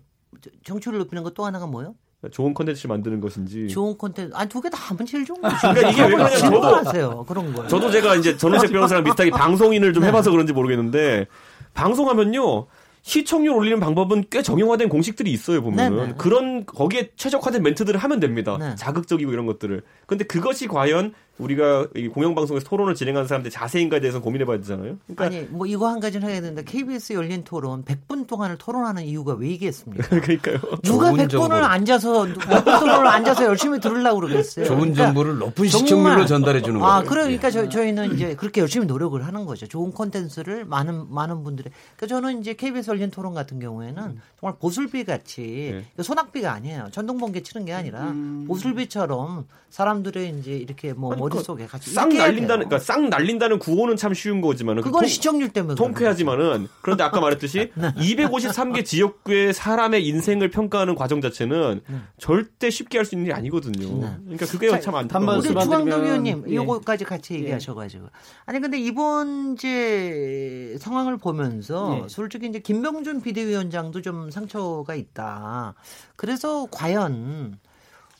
[0.63, 1.95] 청취율 높이는 것 또 하나가 뭐요?
[2.31, 3.67] 좋은 컨텐츠 만드는 것인지.
[3.67, 4.33] 좋은 컨텐츠.
[4.33, 5.55] 아니, 두 개 다 하면 제일 좋은 거죠.
[5.61, 6.61] 그러니까 이게 왜 그러냐, 저도.
[6.63, 7.25] 하세요.
[7.27, 7.67] 그런 거.
[7.67, 10.07] 저도 제가 이제 전원책 변호사랑 비슷하게 방송인을 좀 네.
[10.07, 11.27] 해봐서 그런지 모르겠는데,
[11.73, 12.67] 방송하면요,
[13.03, 16.13] 시청률 올리는 방법은 꽤 정형화된 공식들이 있어요 보면은 네네.
[16.17, 18.75] 그런 거기에 최적화된 멘트들을 하면 됩니다 네.
[18.75, 24.97] 자극적이고 이런 것들을 근데 그것이 과연 우리가 공영방송에서 토론을 진행하는 사람들 자세인가에 대해서 고민해봐야 되잖아요.
[25.07, 29.33] 그러니까 아니 뭐 이거 한 가지는 해야 되는데 KBS 열린 토론 100분 동안을 토론하는 이유가
[29.33, 30.07] 왜 이겠습니까?
[30.21, 30.59] 그러니까요.
[30.83, 31.63] 누가 100분을 정보를.
[31.63, 34.65] 앉아서 100분 토론을 앉아서 열심히 들으려고 그러겠어요.
[34.65, 36.93] 좋은 그러니까 정보를 높은 시청률로 전달해 주는 거예요.
[36.93, 39.67] 아 그러니까 저, 저희는 이제 그렇게 열심히 노력을 하는 거죠.
[39.67, 41.71] 좋은 콘텐츠를 많은 많은 분들이.
[41.95, 44.21] 그러니까 저는 이제 KBS 열린 토론 같은 경우에는 음.
[44.39, 46.03] 정말 보슬비 같이 네.
[46.03, 46.89] 소낙비가 아니에요.
[46.91, 48.45] 전동번개 치는 게 아니라 음.
[48.47, 54.41] 보슬비처럼 사람들의 이제 이렇게 뭐 머릿속에 같이 싹 날린다는 그러니까 싹 날린다는 구호는 참 쉬운
[54.41, 61.81] 거지만 그건 시청률 때문에 통쾌하지만은 그런데 아까 말했듯이 253개 지역구의 사람의 인생을 평가하는 과정 자체는
[61.87, 61.97] 네.
[62.17, 63.87] 절대 쉽게 할 수 있는 게 아니거든요.
[64.01, 64.15] 네.
[64.23, 65.39] 그러니까 그게 자, 참 안타까워요.
[65.39, 66.55] 우리 주광덕 의원님 예.
[66.55, 67.39] 요거까지 같이 예.
[67.39, 68.07] 얘기하셔가지고
[68.45, 72.07] 아니 근데 이번 이제 상황을 보면서 예.
[72.07, 75.73] 솔직히 이제 김병준 비대위원장도 좀 상처가 있다.
[76.15, 77.59] 그래서 과연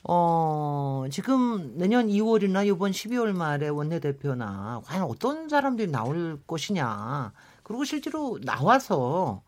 [0.03, 7.31] 어, 지금 내년 2월이나 이번 12월 말에 원내대표나 과연 어떤 사람들이 나올 것이냐.
[7.63, 9.43] 그리고 실제로 나와서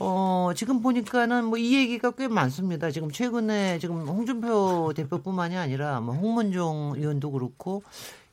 [0.00, 2.90] 어, 지금 보니까는 뭐 이 얘기가 꽤 많습니다.
[2.90, 7.82] 지금 최근에 지금 홍준표 대표뿐만이 아니라 뭐 홍문종 의원도 그렇고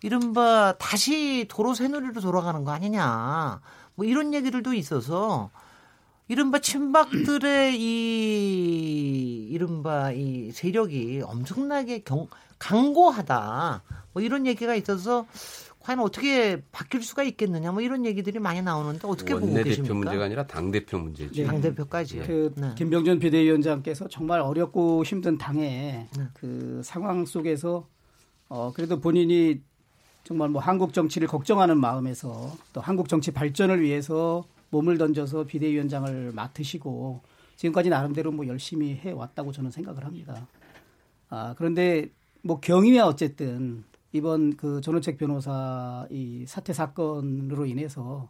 [0.01, 3.61] 이른바 다시 도로 새누리로 돌아가는 거 아니냐.
[3.95, 5.51] 뭐 이런 얘기들도 있어서
[6.32, 13.84] 이른바 친박들의 이 이른바 이 세력이 엄청나게 경, 강고하다.
[14.13, 15.28] 뭐 이런 얘기가 있어서
[15.80, 19.70] 과연 어떻게 바뀔 수가 있겠느냐 뭐 이런 얘기들이 많이 나오는데 어떻게 보고 계십니까?
[19.72, 21.34] 원내대표 문제가 아니라 당대표 문제죠.
[21.34, 21.44] 네.
[21.48, 22.24] 당대표까지요.
[22.24, 22.76] 그 네.
[22.78, 26.24] 김병준 비대위원장께서 정말 어렵고 힘든 당의 네.
[26.36, 27.86] 그 상황 속에서
[28.48, 29.60] 어 그래도 본인이
[30.24, 37.21] 정말 뭐 한국 정치를 걱정하는 마음에서 또 한국 정치 발전을 위해서 몸을 던져서 비대위원장을 맡으시고
[37.55, 40.47] 지금까지 나름대로 뭐 열심히 해 왔다고 저는 생각을 합니다.
[41.29, 42.10] 아, 그런데
[42.41, 48.29] 뭐 경위야 어쨌든 이번 그 전원책 변호사 이 사태 사건으로 인해서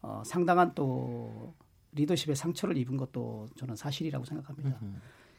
[0.00, 1.54] 어, 상당한 또
[1.92, 4.78] 리더십의 상처를 입은 것도 저는 사실이라고 생각합니다.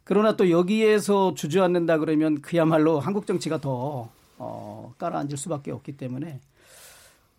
[0.03, 6.41] 그러나 또 여기에서 주저앉는다 그러면 그야말로 한국 정치가 더 어, 깔아앉을 수밖에 없기 때문에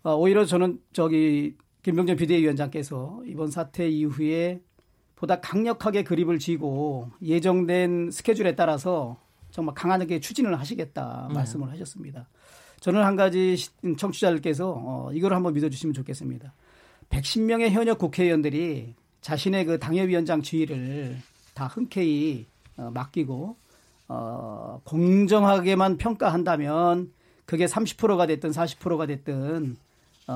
[0.02, 4.60] 어, 오히려 저는 저기 김병전 비대위원장께서 이번 사태 이후에
[5.16, 9.18] 보다 강력하게 그립을 쥐고 예정된 스케줄에 따라서
[9.50, 11.34] 정말 강하게 추진을 하시겠다 네.
[11.34, 12.28] 말씀을 하셨습니다.
[12.80, 13.56] 저는 한 가지
[13.98, 16.54] 청취자들께서 어, 이걸 한번 믿어주시면 좋겠습니다.
[17.10, 21.18] 110명의 현역 국회의원들이 자신의 그 당협위원장 지위를
[21.52, 23.56] 다 흔쾌히 어, 맡기고
[24.08, 27.12] 어, 공정하게만 평가한다면
[27.44, 29.89] 그게 30%가 됐든 40%가 됐든 어,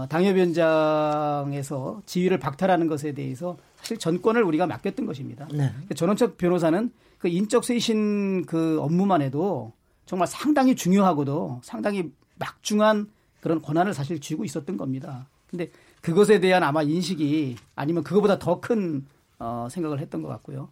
[0.09, 5.46] 당협위원장에서 지위를 박탈하는 것에 대해서 사실 전권을 우리가 맡겼던 것입니다.
[5.50, 5.68] 네.
[5.70, 9.72] 그러니까 전원책 변호사는 그 인적 쇄신 그 업무만 해도
[10.07, 13.09] 정말 상당히 중요하고도 상당히 막중한
[13.40, 15.28] 그런 권한을 사실 쥐고 있었던 겁니다.
[15.48, 19.07] 근데 그것에 대한 아마 인식이 아니면 그거보다 더큰
[19.38, 20.70] 어, 생각을 했던 것 같고요.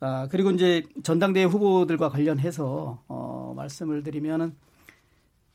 [0.00, 4.54] 아, 그리고 이제 전당대회 후보들과 관련해서 어, 말씀을 드리면은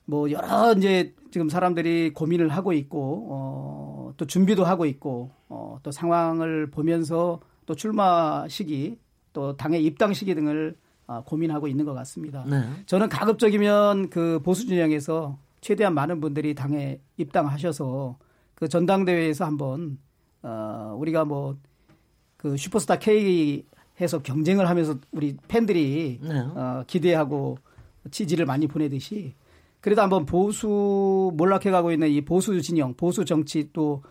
[0.05, 5.91] 뭐 여러 이제 지금 사람들이 고민을 하고 있고 어, 또 준비도 하고 있고 어, 또
[5.91, 8.97] 상황을 보면서 또 출마 시기
[9.33, 10.75] 또 당의 입당 시기 등을
[11.07, 12.43] 어, 고민하고 있는 것 같습니다.
[12.47, 12.63] 네.
[12.85, 18.17] 저는 가급적이면 그 보수 진영에서 최대한 많은 분들이 당에 입당하셔서
[18.55, 19.97] 그 전당대회에서 한번
[20.43, 21.57] 어, 우리가 뭐
[22.41, 23.63] 그 슈퍼스타 K
[24.01, 26.39] 해서 경쟁을 하면서 우리 팬들이 네.
[26.39, 27.59] 어, 기대하고
[28.09, 29.35] 지지를 많이 보내듯이
[29.81, 34.03] 그래도 한번 보수 몰락해 가고 있는 이 보수 진영, 보수 정치 또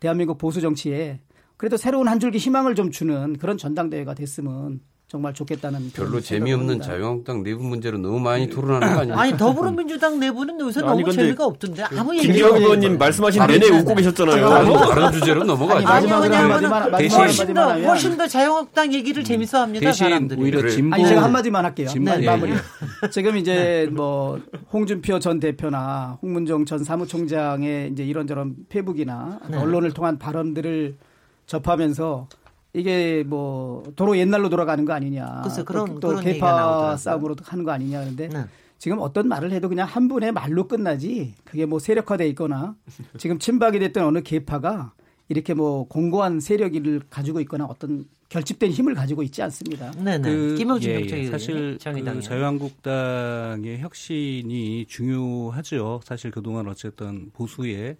[0.00, 1.20] 대한민국 보수 정치에
[1.56, 4.80] 그래도 새로운 한 줄기 희망을 좀 주는 그런 전당대회가 됐으면
[5.12, 6.86] 정말 좋겠다는 별로 재미없는 합니다.
[6.86, 9.18] 자유한국당 내부 문제로 너무 많이 토론하는 거 아니에요?
[9.18, 13.94] 아니 더불어민주당 내부는 요새 아니, 너무 재미가 없던데 아무 얘기 김기현 의원님 말씀하신 내내 웃고
[13.94, 14.48] 계셨잖아요.
[14.48, 15.86] 다른, 다른 주제로 넘어가죠.
[15.86, 20.40] 아니, 마지막으로 대신- 훨씬 더 훨씬 더 자유한국당 얘기를 재밌어합니다 대신 사람들이.
[20.40, 20.66] 오히려.
[20.70, 21.88] 진보 아니 제가 한마디만 할게요.
[21.88, 22.52] 진보- 네, 예, 마무리.
[22.52, 23.10] 예.
[23.10, 24.40] 지금 이제 뭐
[24.72, 29.58] 홍준표 전 대표나 홍문종 전 사무총장의 이제 이런저런 페북이나 네.
[29.58, 30.96] 언론을 통한 발언들을
[31.44, 32.28] 접하면서
[32.74, 35.42] 이게 뭐 도로 옛날로 돌아가는 거 아니냐.
[35.44, 36.96] 글쎄, 그런- 또, 또 그런 개파.
[36.96, 38.44] 싸움으로 하는 거 아니냐 그런데 네.
[38.78, 42.74] 지금 어떤 말을 해도 그냥 한 분의 말로 끝나지 그게 뭐 세력화돼 있거나
[43.18, 44.92] 지금 친박이 됐던 어느 개파가
[45.28, 49.90] 이렇게 뭐 공고한 세력을 가지고 있거나 어떤 결집된 힘을 가지고 있지 않습니다.
[49.92, 50.22] 네네.
[50.28, 51.26] 그, 김영진 예, 예.
[51.30, 56.00] 사실 그 자유한국당의 혁신이 중요하죠.
[56.02, 57.96] 사실 그동안 어쨌든 보수의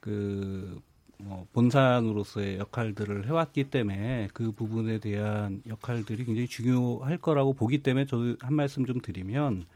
[0.00, 0.80] 그
[1.18, 8.36] 뭐, 본산으로서의 역할들을 해왔기 때문에 그 부분에 대한 역할들이 굉장히 중요할 거라고 보기 때문에 저도
[8.40, 9.66] 한 말씀 좀 드리면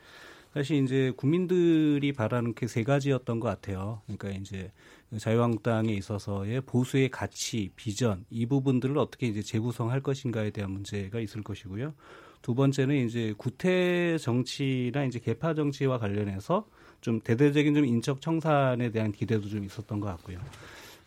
[0.52, 4.02] 사실 이제 국민들이 바라는 게 세 가지였던 것 같아요.
[4.06, 4.72] 그러니까 이제
[5.16, 11.94] 자유한국당에 있어서의 보수의 가치, 비전 이 부분들을 어떻게 이제 재구성할 것인가에 대한 문제가 있을 것이고요.
[12.42, 16.66] 두 번째는 이제 구태 정치나 이제 개파 정치와 관련해서
[17.00, 20.38] 좀 대대적인 좀 인적 청산에 대한 기대도 좀 있었던 것 같고요.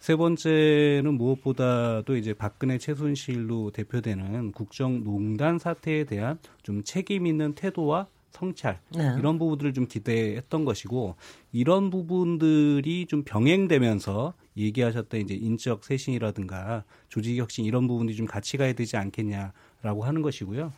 [0.04, 8.82] 세 번째는 무엇보다도 이제 박근혜 최순실로 대표되는 국정농단 사태에 대한 좀 책임 있는 태도와 성찰
[8.94, 9.16] 네.
[9.18, 11.16] 이런 부분들을 좀 기대했던 것이고
[11.54, 18.74] 이런 부분들이 좀 병행되면서 얘기하셨던 이제 인적 쇄신이라든가 조직 혁신 이런 부분이 좀 같이 가야
[18.74, 20.74] 되지 않겠냐라고 하는 것이고요.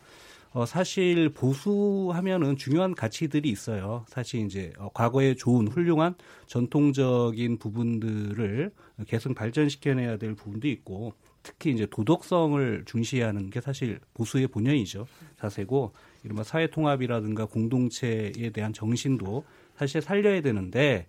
[0.56, 4.06] 어, 사실 보수하면은 중요한 가치들이 있어요.
[4.08, 6.14] 사실 이제 어, 과거에 좋은 훌륭한
[6.46, 8.72] 전통적인 부분들을
[9.06, 15.06] 계속 발전시켜내야 될 부분도 있고 특히 이제 도덕성을 중시하는 게 사실 보수의 본연이죠.
[15.38, 15.92] 자세고
[16.24, 19.44] 이른바 사회 통합이라든가 공동체에 대한 정신도
[19.76, 21.06] 사실 살려야 되는데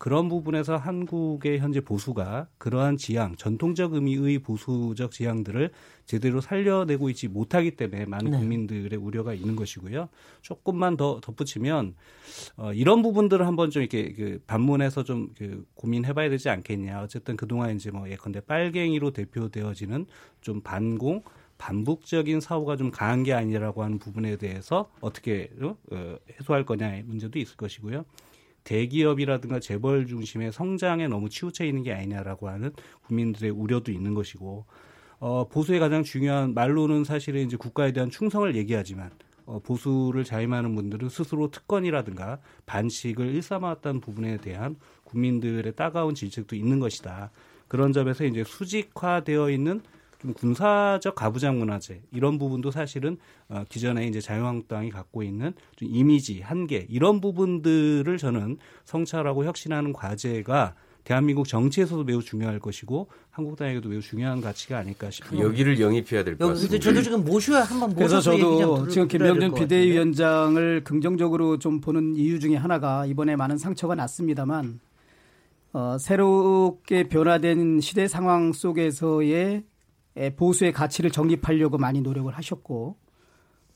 [0.00, 5.70] 그런 부분에서 한국의 현재 보수가 그러한 지향, 전통적 의미의 보수적 지향들을
[6.06, 8.38] 제대로 살려내고 있지 못하기 때문에 많은 네.
[8.38, 10.08] 국민들의 우려가 있는 것이고요.
[10.40, 11.94] 조금만 더 덧붙이면
[12.56, 17.02] 어, 이런 부분들을 한번 좀 이렇게 그 반문해서 좀 그 고민해봐야 되지 않겠냐.
[17.02, 20.06] 어쨌든 그동안 이제 뭐 예컨대 빨갱이로 대표되어지는
[20.40, 21.22] 좀 반공
[21.58, 27.38] 반복적인 사고가 좀 강한 게 아니라고 하는 부분에 대해서 어떻게 어, 어, 해소할 거냐의 문제도
[27.38, 28.04] 있을 것이고요.
[28.64, 32.72] 대기업이라든가 재벌 중심의 성장에 너무 치우쳐 있는 게 아니냐라고 하는
[33.06, 34.64] 국민들의 우려도 있는 것이고
[35.18, 39.10] 어, 보수의 가장 중요한 말로는 사실은 이제 국가에 대한 충성을 얘기하지만
[39.44, 47.30] 어, 보수를 자임하는 분들은 스스로 특권이라든가 반칙을 일삼았다는 부분에 대한 국민들의 따가운 질책도 있는 것이다.
[47.68, 49.80] 그런 점에서 이제 수직화되어 있는
[50.20, 53.16] 좀 군사적 가부장 문화재 이런 부분도 사실은
[53.48, 60.74] 어, 기존에 이제 자유한국당이 갖고 있는 좀 이미지 한계 이런 부분들을 저는 성찰하고 혁신하는 과제가
[61.04, 65.46] 대한민국 정치에서도 매우 중요할 것이고 한국당에게도 매우 중요한 가치가 아닐까 싶습니다.
[65.48, 66.78] 여기를 영입해야 될 것 같습니다.
[66.78, 69.54] 저도 지금 모셔야 한번 그래서 모셔서 좀 저도 들- 지금 김병준.
[69.54, 74.80] 비대위원장을 긍정적으로 좀 보는 이유 중에 하나가 이번에 많은 상처가 났습니다만
[75.72, 79.64] 어, 새롭게 변화된 시대 상황 속에서의 에,
[80.36, 82.96] 보수의 가치를 정립하려고 많이 노력을 하셨고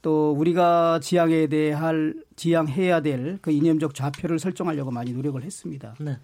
[0.03, 5.94] 또 우리가 지향에 대해 할 지향해야 될 그 이념적 좌표를 설정하려고 많이 노력을 했습니다.
[6.01, 6.18] 네.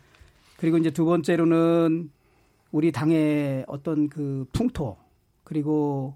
[0.59, 2.11] 그리고 이제 두 번째로는
[2.73, 4.97] 우리 당의 어떤 그 풍토
[5.45, 6.15] 그리고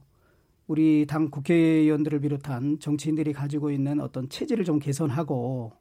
[0.67, 5.73] 우리 당 국회의원들을 비롯한 정치인들이 가지고 있는 어떤 체질을 좀 개선하고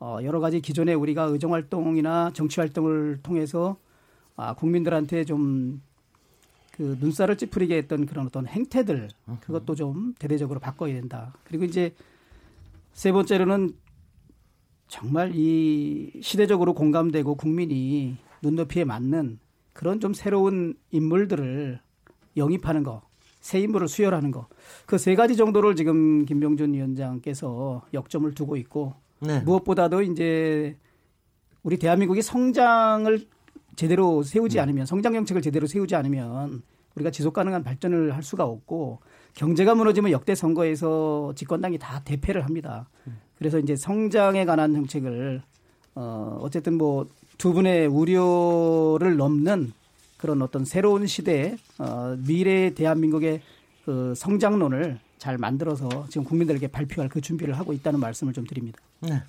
[0.00, 3.76] 어 여러 가지 기존에 우리가 의정 활동이나 정치 활동을 통해서
[4.36, 5.82] 아 국민들한테 좀
[6.80, 9.10] 그 눈살을 찌푸리게 했던 그런 어떤 행태들
[9.42, 11.34] 그것도 좀 대대적으로 바꿔야 된다.
[11.44, 11.94] 그리고 이제
[12.94, 13.74] 세 번째로는
[14.88, 19.38] 정말 이 시대적으로 공감되고 국민이 눈높이에 맞는
[19.74, 21.80] 그런 좀 새로운 인물들을
[22.38, 23.02] 영입하는 거,
[23.42, 24.48] 새 인물을 수혈하는 거.
[24.86, 29.40] 그 세 가지 정도를 지금 김병준 위원장께서 역점을 두고 있고 네.
[29.40, 30.78] 무엇보다도 이제
[31.62, 33.28] 우리 대한민국이 성장을
[33.80, 36.62] 제대로 세우지 않으면 성장 정책을 제대로 세우지 않으면
[36.94, 39.00] 우리가 지속 가능한 발전을 할 수가 없고
[39.34, 42.88] 경제가 무너지면 역대 선거에서 집권당이 다 대패를 합니다.
[43.38, 45.42] 그래서 이제 성장에 관한 정책을
[45.94, 47.06] 어 어쨌든 뭐
[47.40, 49.72] 두 분의 우려를 넘는
[50.18, 53.40] 그런 어떤 새로운 시대 어 미래 대한민국의
[53.86, 58.78] 그 성장론을 잘 만들어서 지금 국민들에게 발표할 그 준비를 하고 있다는 말씀을 좀 드립니다.
[59.00, 59.22] 네.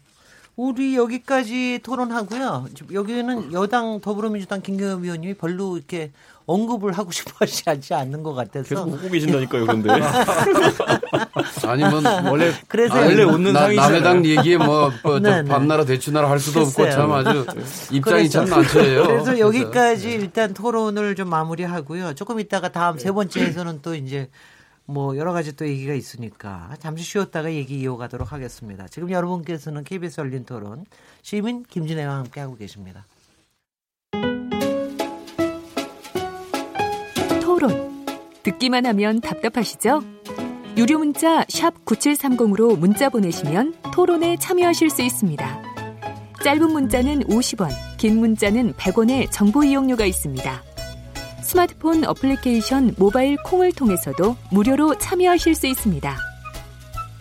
[0.58, 2.68] 우리 여기까지 토론하고요.
[2.94, 6.12] 여기는 여당 더불어민주당 김경엽 의원님이 별로 이렇게
[6.46, 8.68] 언급을 하고 싶어 하지 않는 것 같아서.
[8.68, 9.90] 계속 웃고 계신다니까요, 그런데.
[11.68, 13.70] 아니 뭐 원래 그래서 아니, 원래 웃는 나-.
[13.70, 15.50] 남의 당 얘기에 뭐, 뭐 네, 네.
[15.50, 16.92] 밤나라 대추나라 할 수도 없고 글쎄요.
[16.96, 17.46] 참 아주
[17.92, 19.04] 입장이 그래서- 참 난처해요.
[19.04, 22.14] 그래서 여기까지 일단 토론을 좀 마무리하고요.
[22.16, 24.30] 조금 있다가 다음 세 번째에서는 또 이제
[24.92, 28.88] 뭐 여러 가지 또 얘기가 있으니까 잠시 쉬었다가 얘기 이어가도록 하겠습니다.
[28.88, 30.86] 지금 여러분께서는 KBS 열린 토론
[31.22, 33.06] 시민 김진애와 함께 하고 계십니다.
[37.42, 38.06] 토론.
[38.44, 40.02] 듣기만 하면 답답하시죠?
[40.78, 45.62] 유료 문자 9730으로 문자 보내시면 토론에 참여하실 수 있습니다.
[46.44, 50.71] 짧은 문자는 50원, 긴 문자는 100원의 정보 이용료가 있습니다.
[51.52, 56.16] 스마트폰 어플리케이션 모바일 콩을 통해서도 무료로 참여하실 수 있습니다.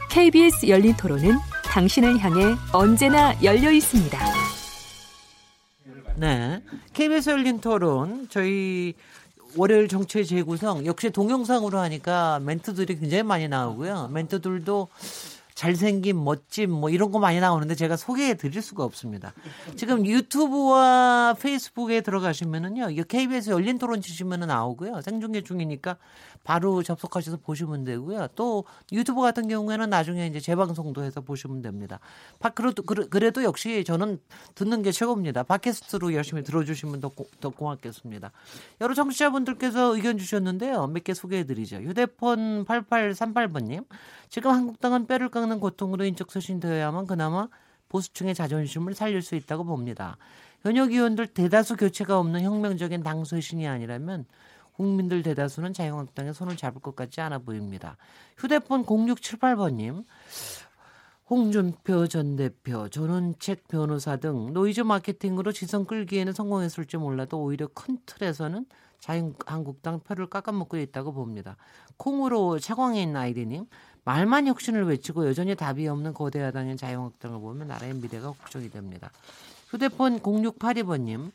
[0.08, 4.18] KBS 열린 토론은 당신을 향해 언제나 열려 있습니다.
[6.14, 6.62] 네.
[6.92, 8.94] KBS 열린 토론 저희
[9.56, 14.10] 월요일 정체 재구성 역시 동영상으로 하니까 멘트들이 굉장히 많이 나오고요.
[14.12, 14.86] 멘트들도
[15.60, 19.34] 잘생김, 멋짐 뭐 이런 거 많이 나오는데 제가 소개해 드릴 수가 없습니다.
[19.76, 22.88] 지금 유튜브와 페이스북에 들어가시면은요.
[22.88, 25.02] 이게 KBS 열린 토론 치시면은 나오고요.
[25.02, 25.98] 생중계 중이니까
[26.42, 28.28] 바로 접속하셔서 보시면 되고요.
[28.34, 32.00] 또 유튜브 같은 경우에는 나중에 이제 재방송도 해서 보시면 됩니다.
[32.38, 34.18] 바- 그래도 그래- 그래도 역시 저는
[34.54, 35.42] 듣는 게 최고입니다.
[35.42, 38.32] 팟캐스트로 열심히 들어주시면 더, 고, 더 고맙겠습니다.
[38.80, 40.86] 여러 청취자분들께서 의견 주셨는데요.
[40.86, 41.76] 몇 개 소개해드리죠.
[41.76, 43.84] 휴대폰 8838번님.
[44.28, 47.48] 지금 한국당은 뼈를 깎는 고통으로 인적 쇄신되어야만 그나마
[47.88, 50.16] 보수층의 자존심을 살릴 수 있다고 봅니다.
[50.62, 54.26] 현역 의원들 대다수 교체가 없는 혁명적인 당 쇄신이 아니라면
[54.80, 57.98] 국민들 대다수는 자유한국당의 손을 잡을 것 같지 않아 보입니다.
[58.38, 60.04] 휴대폰 0678번님.
[61.28, 68.64] 홍준표 전 대표, 전원책 변호사 등 노이즈 마케팅으로 시선 끌기에는 성공했을지 몰라도 오히려 큰 틀에서는
[69.00, 71.58] 자유한국당 표를 깎아먹고 있다고 봅니다.
[71.98, 73.66] 콩으로 차광에 있는 아이디님,
[74.04, 79.10] 말만 혁신을 외치고 여전히 답이 없는 거대 야당인 자유한국당을 보면 나라의 미래가 걱정이 됩니다.
[79.70, 81.30] 휴대폰 0682번님,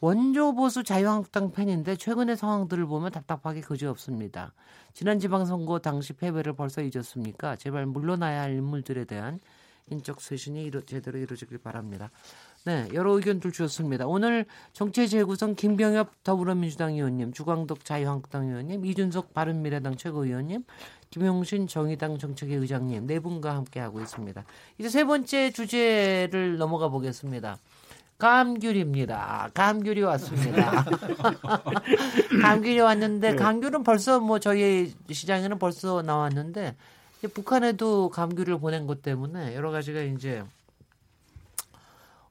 [0.00, 4.52] 원조 보수 자유한국당 팬인데 최근의 상황들을 보면 답답하기 그지없습니다.
[4.92, 7.56] 지난 지방선거 당시 패배를 벌써 잊었습니까?
[7.56, 9.40] 제발 물러나야 할 인물들에 대한
[9.90, 12.10] 인적 쇄신이 이루, 제대로 이루어지길 바랍니다.
[12.64, 14.06] 네, 여러 의견들 주셨습니다.
[14.06, 20.64] 오늘 정체 재구성 김병엽 더불어민주당 의원님, 주광덕 자유한국당 의원님, 이준석 바른미래당 최고위원님,
[21.10, 24.44] 김용신 정의당 정책위 의장님 네 분과 함께 하고 있습니다.
[24.78, 27.58] 이제 세 번째 주제를 넘어가 보겠습니다.
[28.18, 29.50] 감귤입니다.
[29.52, 30.84] 감귤이 왔습니다.
[32.42, 36.76] 감귤이 왔는데 감귤은 벌써 뭐 저희 시장에는 벌써 나왔는데
[37.34, 40.44] 북한에도 감귤을 보낸 것 때문에 여러 가지가 이제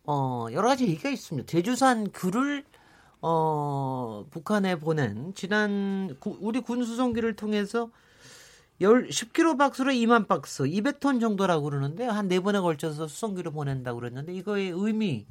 [0.05, 1.45] 어 여러 가지 얘기가 있습니다.
[1.47, 2.63] 제주산 귤을
[3.21, 7.89] 어 북한에 보낸 지난 구- 우리 군 수송기를 통해서
[8.81, 14.33] 열 10kg 박스로 2만 박스, 200톤 정도라고 그러는데 한 네 번에 걸쳐서 수송기로 보낸다고 그랬는데
[14.33, 15.27] 이거의 의미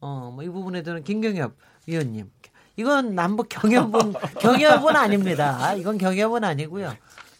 [0.00, 1.54] 어 뭐 이 부분에 대해서는 김경엽
[1.86, 2.30] 위원님
[2.76, 5.72] 이건 남북 경협은 경협은 아닙니다.
[5.74, 6.92] 이건 경협은 아니고요.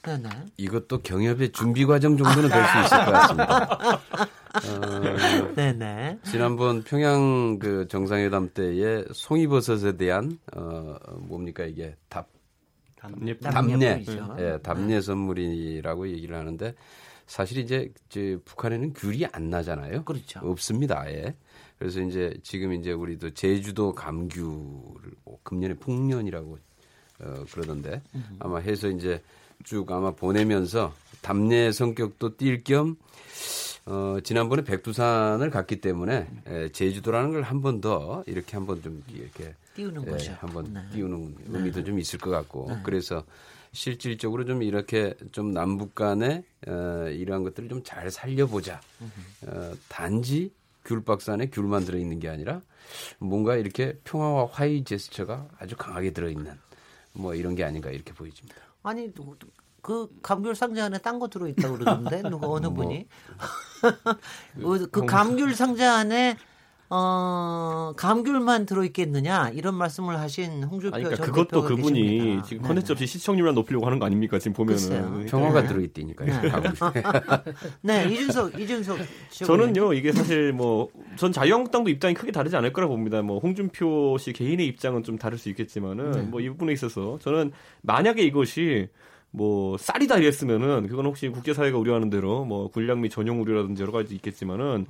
[0.04, 0.28] 네 네.
[0.56, 4.00] 이것도 경협의 준비 과정 정도는 될 수 있을 것 같습니다.
[4.54, 6.18] 어, 네네.
[6.24, 12.28] 지난번 평양 그 정상회담 때에 송이버섯에 대한 어 뭡니까 이게 답
[12.96, 13.36] 답례.
[13.38, 14.36] 답례, 보이죠.
[14.38, 16.74] 예, 답례 선물이라고 얘기를 하는데
[17.26, 20.04] 사실 이제 저 북한에는 귤이 안 나잖아요.
[20.04, 20.40] 그렇죠.
[20.42, 21.34] 없습니다, 아예.
[21.78, 26.58] 그래서 이제 지금 이제 우리도 제주도 감귤을 뭐 금년에 풍년이라고
[27.20, 28.02] 어, 그러던데
[28.38, 29.20] 아마 해서 이제
[29.64, 32.96] 쭉 아마 보내면서 답례 성격도 띌 겸
[33.84, 39.02] 어, 지난번에 백두산을 갔기 때문에 에, 제주도라는 걸 한 번 더 이렇게 한 번 좀
[39.08, 40.32] 이렇게 띄우는 예, 거죠.
[40.38, 40.80] 한번 네.
[40.92, 43.24] 띄우는 의미도 좀 있을 것 같고 그래서
[43.72, 48.80] 실질적으로 좀 이렇게 좀 남북 간에 어, 이러한 것들을 좀 잘 살려보자.
[49.46, 50.52] 어, 단지
[50.84, 52.60] 귤박스 안에 귤만 들어있는 게 아니라
[53.18, 56.52] 뭔가 이렇게 평화와 화해 제스처가 아주 강하게 들어있는
[57.14, 58.60] 뭐 이런 게 아닌가 이렇게 보여집니다.
[58.82, 59.36] 아니 누구-
[59.82, 62.84] 그 감귤 상자 안에 딴 거 들어 있다고 그러던데 누가 어느 뭐.
[62.86, 63.06] 분이
[64.60, 66.36] 그, 그 감귤 상자 안에
[66.94, 72.42] 어 감귤만 들어 있겠느냐 이런 말씀을 하신 홍준표 아니, 그러니까 전 그것도 그분이 계십니다.
[72.42, 72.68] 지금 네네.
[72.68, 74.38] 컨텐츠 없이 시청률만 높이려고 하는 거 아닙니까?
[74.38, 74.76] 지금 보면은.
[74.78, 75.08] 글쎄요.
[75.10, 76.50] 그러니까 평화가 들어있다니까요.
[76.50, 76.74] 감귤.
[77.80, 78.98] 네 이준석 이준석
[79.30, 83.22] 저는요 이게 사실 뭐 전 자유한국당도 입장이 크게 다르지 않을 거라 봅니다.
[83.22, 86.20] 뭐 홍준표 씨 개인의 입장은 좀 다를 수 있겠지만은 네.
[86.22, 87.52] 뭐이 부분에 있어서 저는
[87.82, 88.88] 만약에 이것이
[89.34, 94.14] 뭐 쌀이다 이랬으면은 그건 혹시 국제사회가 우려하는 대로 뭐 군량 및 전용 우려라든지 여러 가지
[94.14, 94.86] 있겠지만은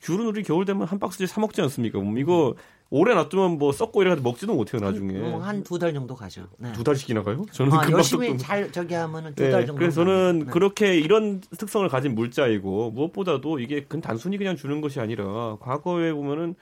[0.00, 1.98] 귤은 우리 겨울 되면 한 박스씩 사 먹지 않습니까?
[1.98, 2.54] 뭐 이거
[2.88, 6.46] 오래 놔두면 뭐 썩고 이래가지고 먹지도 못해요 나중에 한 두 달 정도 가죠.
[6.58, 6.72] 네.
[6.72, 7.44] 두 달씩이나 가요?
[7.52, 9.78] 저는 아, 열심히 썩던- 잘 저기 하면은 두 네, 달 정도.
[9.78, 10.44] 그래서 저는 네.
[10.50, 16.54] 그렇게 이런 특성을 가진 물자이고 무엇보다도 이게 그 단순히 그냥 주는 것이 아니라 과거에 보면은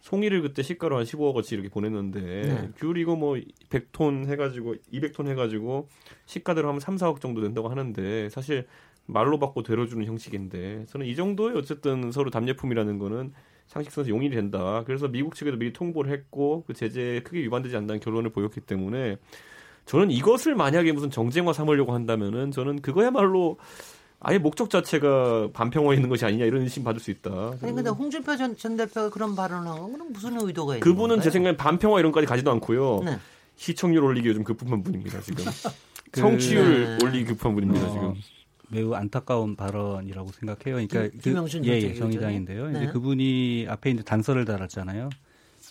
[0.00, 2.70] 송이를 그때 시가로 한 15억어치 이렇게 보냈는데 네.
[2.76, 3.36] 귤 이거 뭐
[3.70, 5.88] 100톤 해가지고 200톤 해가지고
[6.26, 8.66] 시가대로 하면 3, 4억 정도 된다고 하는데 사실
[9.06, 13.32] 말로 받고 되려주는 형식인데 저는 이 정도의 어쨌든 서로 담례품이라는 거는
[13.66, 14.82] 상식선에서 용인이 된다.
[14.86, 19.16] 그래서 미국 측에도 미리 통보를 했고 그 제재에 크게 위반되지 않는다는 결론을 보였기 때문에
[19.84, 23.58] 저는 이것을 만약에 무슨 정쟁화 삼으려고 한다면은 저는 그거야말로
[24.20, 27.52] 아예 목적 자체가 반평화 있는 것이 아니냐 이런 의심 받을 수 있다.
[27.62, 31.22] 아니 근데 홍준표 전, 전 대표가 그런 발언을 한 건 무슨 의도가 있는 그분은 건가요?
[31.22, 33.02] 제 생각엔 반평화 이런까지 가지도 않고요.
[33.04, 33.18] 네.
[33.56, 35.44] 시청률 올리기 요즘 급급한 분입니다 지금.
[36.14, 37.04] 성취율 네.
[37.04, 38.14] 올리기 급한 분입니다 어, 지금.
[38.70, 40.86] 매우 안타까운 발언이라고 생각해요.
[40.88, 42.70] 그러니까 김- 김영준 예, 예, 정의당인데요.
[42.70, 42.82] 네.
[42.82, 45.10] 이제 그분이 앞에 이제 단서를 달았잖아요.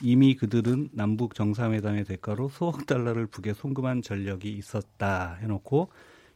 [0.03, 5.89] 이미 그들은 남북 정상회담의 대가로 수억 달러를 북에 송금한 전력이 있었다 해놓고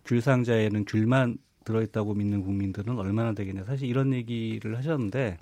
[0.06, 3.66] 귤 상자에는 귤만 들어있다고 믿는 국민들은 얼마나 되겠냐.
[3.66, 5.38] 사실 이런 얘기를 하셨는데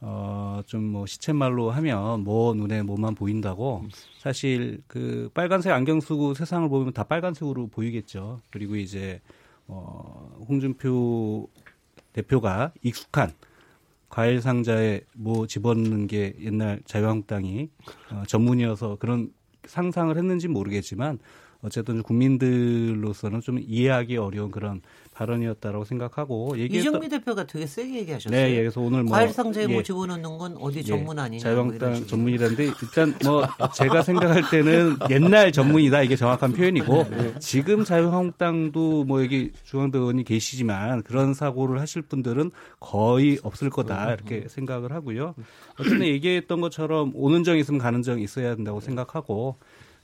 [0.00, 3.84] 어, 좀 뭐 시쳇말로 하면 뭐 눈에 뭐만 보인다고
[4.20, 8.40] 사실 그 빨간색 안경 쓰고 세상을 보면 다 빨간색으로 보이겠죠.
[8.50, 9.20] 그리고 이제
[9.66, 11.48] 어, 홍준표
[12.12, 13.32] 대표가 익숙한
[14.08, 17.70] 과일 상자에 뭐 집어넣는 게 옛날 자유한국당이
[18.12, 19.32] 어, 전문이어서 그런
[19.64, 21.18] 상상을 했는지 모르겠지만
[21.62, 24.82] 어쨌든 국민들로서는 좀 이해하기 어려운 그런
[25.14, 28.36] 발언이었다라고 생각하고 얘기했던 이정미 대표가 되게 세게 얘기하셨어요.
[28.38, 31.42] 네, 예, 그래서 오늘 뭐 과일 상자에 뭐 예, 집어넣는 건 어디 예, 전문 아니냐.
[31.42, 32.06] 뭐 자유한국당.
[32.06, 37.34] 전문이라는데 일단 뭐 제가 생각할 때는 옛날 전문이다 이게 정확한 표현이고 네.
[37.38, 42.50] 지금 자유한국당도 뭐 여기 중앙대 의원이 계시지만 그런 사고를 하실 분들은
[42.80, 45.34] 거의 없을 거다 이렇게 생각을 하고요.
[45.78, 49.56] 어쨌든 얘기했던 것처럼 오는 정 있으면 가는 정 있어야 된다고 생각하고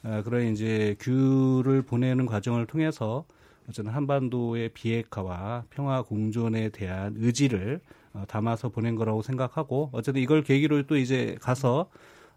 [0.02, 3.24] 어, 그런 이제 귤을 보내는 과정을 통해서
[3.70, 7.80] 어쨌든 한반도의 비핵화와 평화 공존에 대한 의지를
[8.12, 11.88] 어, 담아서 보낸 거라고 생각하고 어쨌든 이걸 계기로 또 이제 가서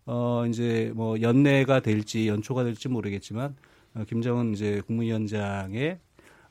[0.05, 3.55] 어 이제 뭐 연내가 될지 연초가 될지 모르겠지만
[3.95, 5.99] 어, 김정은 이제 국무위원장의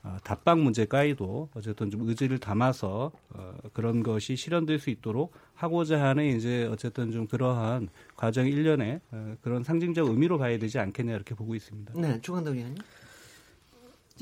[0.04, 6.36] 어, 답방 문제까지도 어쨌든 좀 의지를 담아서 어, 그런 것이 실현될 수 있도록 하고자 하는
[6.36, 11.54] 이제 어쨌든 좀 그러한 과정 일련의 어, 그런 상징적 의미로 봐야 되지 않겠냐 이렇게 보고
[11.54, 11.92] 있습니다.
[11.94, 12.82] 네, 중앙당 의원님.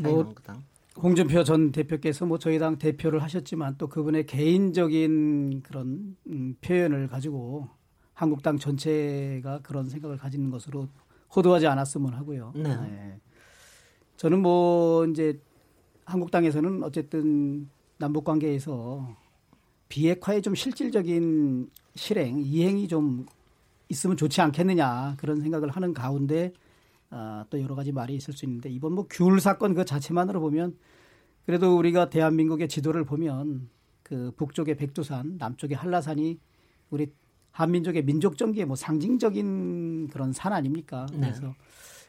[0.02, 0.62] 뭐 자유한국당.
[0.96, 7.68] 홍준표 전 대표께서 뭐 저희 당 대표를 하셨지만 또 그분의 개인적인 그런 음, 표현을 가지고
[8.12, 10.88] 한국당 전체가 그런 생각을 가지는 것으로
[11.34, 12.52] 호도하지 않았으면 하고요.
[12.56, 13.18] 네.
[14.16, 15.40] 저는 뭐 이제
[16.04, 19.16] 한국당에서는 어쨌든 남북 관계에서
[19.88, 23.26] 비핵화의 좀 실질적인 실행, 이행이 좀
[23.88, 26.52] 있으면 좋지 않겠느냐 그런 생각을 하는 가운데
[27.10, 30.76] 아, 또 여러 가지 말이 있을 수 있는데 이번 뭐 귤 사건 그 자체만으로 보면
[31.46, 33.68] 그래도 우리가 대한민국의 지도를 보면
[34.02, 36.38] 그 북쪽의 백두산, 남쪽의 한라산이
[36.90, 37.12] 우리
[37.52, 41.06] 한민족의 민족 정기의 뭐 상징적인 그런 산 아닙니까?
[41.20, 41.54] 그래서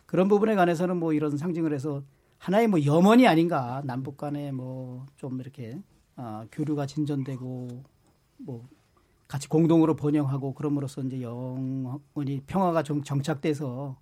[0.05, 2.03] 그런 부분에 관해서는 뭐 이런 상징을 해서
[2.37, 5.79] 하나의 뭐 염원이 아닌가 남북 간에 뭐 좀 이렇게
[6.15, 7.83] 아, 교류가 진전되고
[8.37, 8.67] 뭐
[9.27, 13.97] 같이 공동으로 번영하고 그럼으로써 이제 영원히 평화가 좀 정착돼서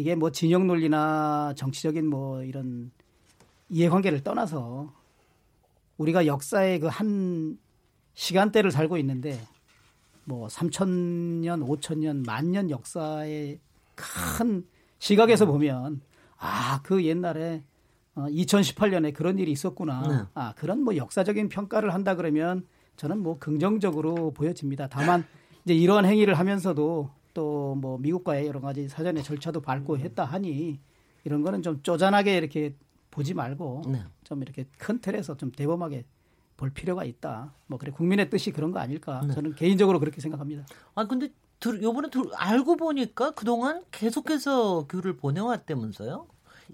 [0.00, 2.90] 이게 뭐 진영 논리나 정치적인 뭐 이런
[3.68, 4.92] 이해관계를 떠나서
[5.98, 7.58] 우리가 역사의 그 한
[8.14, 9.38] 시간대를 살고 있는데
[10.24, 10.88] 뭐 3천
[11.40, 13.60] 년, 5천 년, 만 년 역사의
[13.94, 14.66] 큰
[14.98, 16.00] 시각에서 보면
[16.38, 17.62] 아, 그 옛날에
[18.14, 20.00] 어, 2018년에 그런 일이 있었구나.
[20.08, 20.24] 네.
[20.34, 24.88] 아, 그런 뭐 역사적인 평가를 한다 그러면 저는 뭐 긍정적으로 보여집니다.
[24.88, 25.24] 다만
[25.64, 27.10] 이제 이러한 행위를 하면서도
[27.40, 30.78] 또 뭐 미국과의 여러 가지 사전에 절차도 밟고 했다 하니
[31.24, 32.74] 이런 거는 좀 쪼잔하게 이렇게
[33.10, 34.04] 보지 말고 네.
[34.24, 36.04] 좀 이렇게 큰 틀에서 좀 대범하게
[36.56, 37.54] 볼 필요가 있다.
[37.66, 39.22] 뭐 그래 국민의 뜻이 그런 거 아닐까?
[39.26, 39.34] 네.
[39.34, 40.66] 저는 개인적으로 그렇게 생각합니다.
[40.94, 46.26] 아 근데 들, 요번에 들, 알고 보니까 그동안 계속해서 귤을 보내왔다면서요?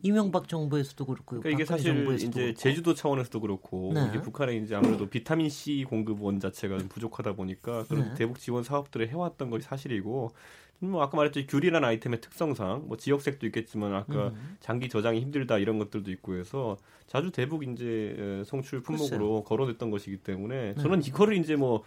[0.03, 2.55] 이명박 정부에서도 그렇고 그러니까 이게 사실 이제 그렇고.
[2.55, 4.07] 제주도 차원에서도 그렇고 네.
[4.09, 8.15] 이게 북한에 이제 아무래도 비타민 C 공급원 자체가 좀 부족하다 보니까 그런 네.
[8.15, 10.33] 대북 지원 사업들을 해왔던 것이 사실이고
[10.81, 14.57] 뭐 아까 말했듯이 귤이라는 아이템의 특성상 뭐 지역색도 있겠지만 아까 음.
[14.61, 16.77] 장기 저장이 힘들다 이런 것들도 있고 해서
[17.07, 20.83] 자주 대북 이제 에, 송출 품목으로 거론했던 것이기 때문에 네.
[20.83, 21.83] 저는 이거를 이제 뭐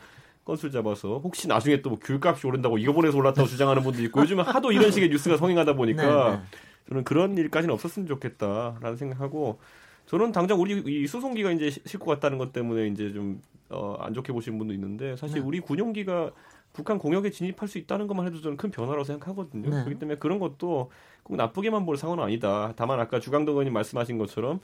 [0.45, 4.43] 건술 잡아서 혹시 나중에 또 뭐 귤값이 오른다고 이거 보내서 올랐다고 주장하는 분도 있고 요즘은
[4.43, 6.41] 하도 이런 식의 뉴스가 성행하다 보니까 네, 네.
[6.89, 9.59] 저는 그런 일까지는 없었으면 좋겠다라는 생각하고
[10.07, 14.33] 저는 당장 우리 이 수송기가 이제 싣고 갔다는 것 때문에 이제 좀 어, 안 좋게
[14.33, 15.45] 보시는 분도 있는데 사실 네.
[15.45, 16.31] 우리 군용기가
[16.73, 19.69] 북한 공역에 진입할 수 있다는 것만 해도 저는 큰 변화라고 생각하거든요.
[19.69, 19.83] 네.
[19.83, 20.89] 그렇기 때문에 그런 것도
[21.23, 22.73] 꼭 나쁘게만 볼 상황은 아니다.
[22.75, 24.59] 다만 아까 주강덕 의원님 말씀하신 것처럼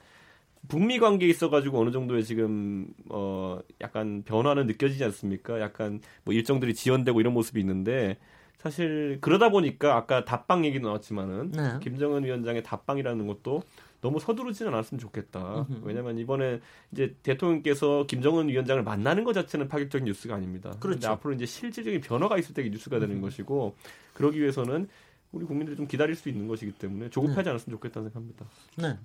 [0.67, 5.59] 북미 관계에 있어가지고 어느 정도의 지금 어 약간 변화는 느껴지지 않습니까?
[5.59, 8.17] 약간 뭐 일정들이 지연되고 이런 모습이 있는데
[8.57, 11.79] 사실 그러다 보니까 아까 답방 얘기도 나왔지만은 네.
[11.81, 13.63] 김정은 위원장의 답방이라는 것도
[14.01, 15.65] 너무 서두르지는 않았으면 좋겠다.
[15.81, 16.59] 왜냐하면 이번에
[16.91, 20.71] 이제 대통령께서 김정은 위원장을 만나는 것 자체는 파격적인 뉴스가 아닙니다.
[20.79, 21.09] 그렇죠.
[21.09, 23.75] 앞으로 이제 실질적인 변화가 있을 때 뉴스가 되는 것이고
[24.13, 24.87] 그러기 위해서는
[25.31, 28.45] 우리 국민들이 좀 기다릴 수 있는 것이기 때문에 조급하지 않았으면 좋겠다는 생각합니다.
[28.77, 28.97] 네.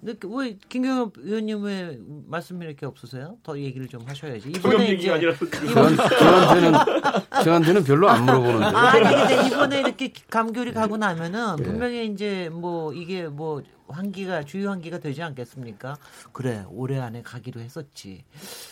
[0.00, 3.36] 근데 그왜 김경엽 의원님 왜 말씀이 이렇게 없으세요?
[3.42, 4.52] 더 얘기를 좀 하셔야지.
[5.10, 6.78] 아니라 그 저한, 저한테는
[7.44, 8.64] 저한테는 별로 안 물어보는데.
[8.64, 11.62] 아니 근데 이번에 이렇게 감귤이 가고 나면은 예.
[11.64, 15.96] 분명히 이제 뭐 이게 뭐 환기가 주요 환기가 되지 않겠습니까?
[16.32, 18.24] 그래 올해 안에 가기로 했었지.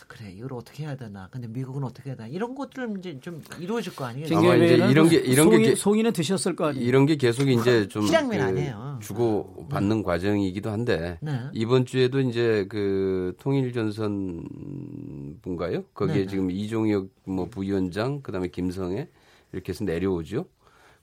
[0.06, 1.28] 그래 이걸 어떻게 해야 되나?
[1.30, 2.28] 근데 미국은 어떻게 해야 되나?
[2.28, 4.26] 이런 것들은 이제 좀 이루어질 거 아니에요?
[4.38, 6.84] 아마 이제 이런 게- 이런 게 송이, 게- 송이는 드셨을 거 아니에요.
[6.86, 8.98] 이런 게 계속 이제 좀 시장면 그 아니에요.
[9.02, 11.40] 주고 받는 과정이기도 한데 네.
[11.52, 15.84] 이번 주에도 이제 그 통일전선 분가요?
[15.94, 16.26] 거기에 네네.
[16.26, 19.08] 지금 이종혁 뭐 부위원장 그다음에 김성애
[19.52, 20.46] 이렇게 해서 내려오죠.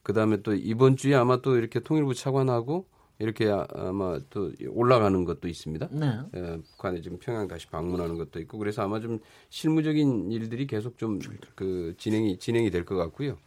[0.04, 2.86] 그다음에 또 이번 주에 아마 또 이렇게 통일부 차관하고
[3.24, 5.88] 이렇게 아- 아마 또 올라가는 것도 있습니다.
[5.92, 6.20] 네.
[6.36, 9.20] 예, 북한에 지금 평양 다시 방문하는 것도 있고 그래서 아마 좀
[9.50, 11.20] 실무적인 일들이 계속 좀
[11.56, 13.38] 그 진행이 진행이 될 것 같고요.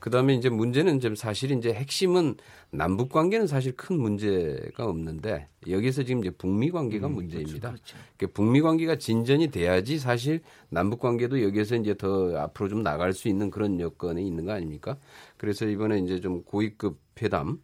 [0.00, 2.34] 그다음에 이제 문제는 좀 사실 이제 핵심은
[2.70, 7.70] 남북 관계는 사실 큰 문제가 없는데 여기서 지금 이제 북미 관계가 문제입니다.
[7.70, 7.96] 그렇죠.
[8.18, 13.28] 그 북미 관계가 진전이 돼야지 사실 남북 관계도 여기에서 이제 더 앞으로 좀 나갈 수
[13.28, 14.98] 있는 그런 여건이 있는 거 아닙니까?
[15.38, 17.58] 그래서 이번에 이제 좀 고위급 회담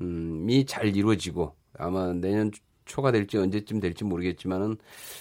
[0.00, 2.50] 음이 잘 이루어지고 아마 내년
[2.84, 4.76] 초가 될지 언제쯤 될지 모르겠지만은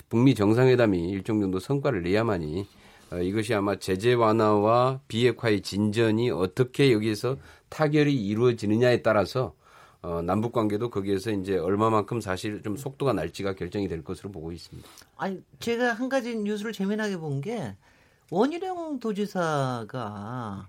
[0.09, 2.67] 북미 정상회담이 일정 정도 성과를 내야만이
[3.11, 7.37] 어, 이것이 아마 제재 완화와 비핵화의 진전이 어떻게 여기에서
[7.69, 9.53] 타결이 이루어지느냐에 따라서
[10.01, 14.87] 어, 남북 관계도 거기에서 이제 얼마만큼 사실 좀 속도가 날지가 결정이 될 것으로 보고 있습니다.
[15.17, 17.75] 아니 제가 한 가지 뉴스를 재미나게 본 게
[18.31, 20.67] 원희룡 도지사가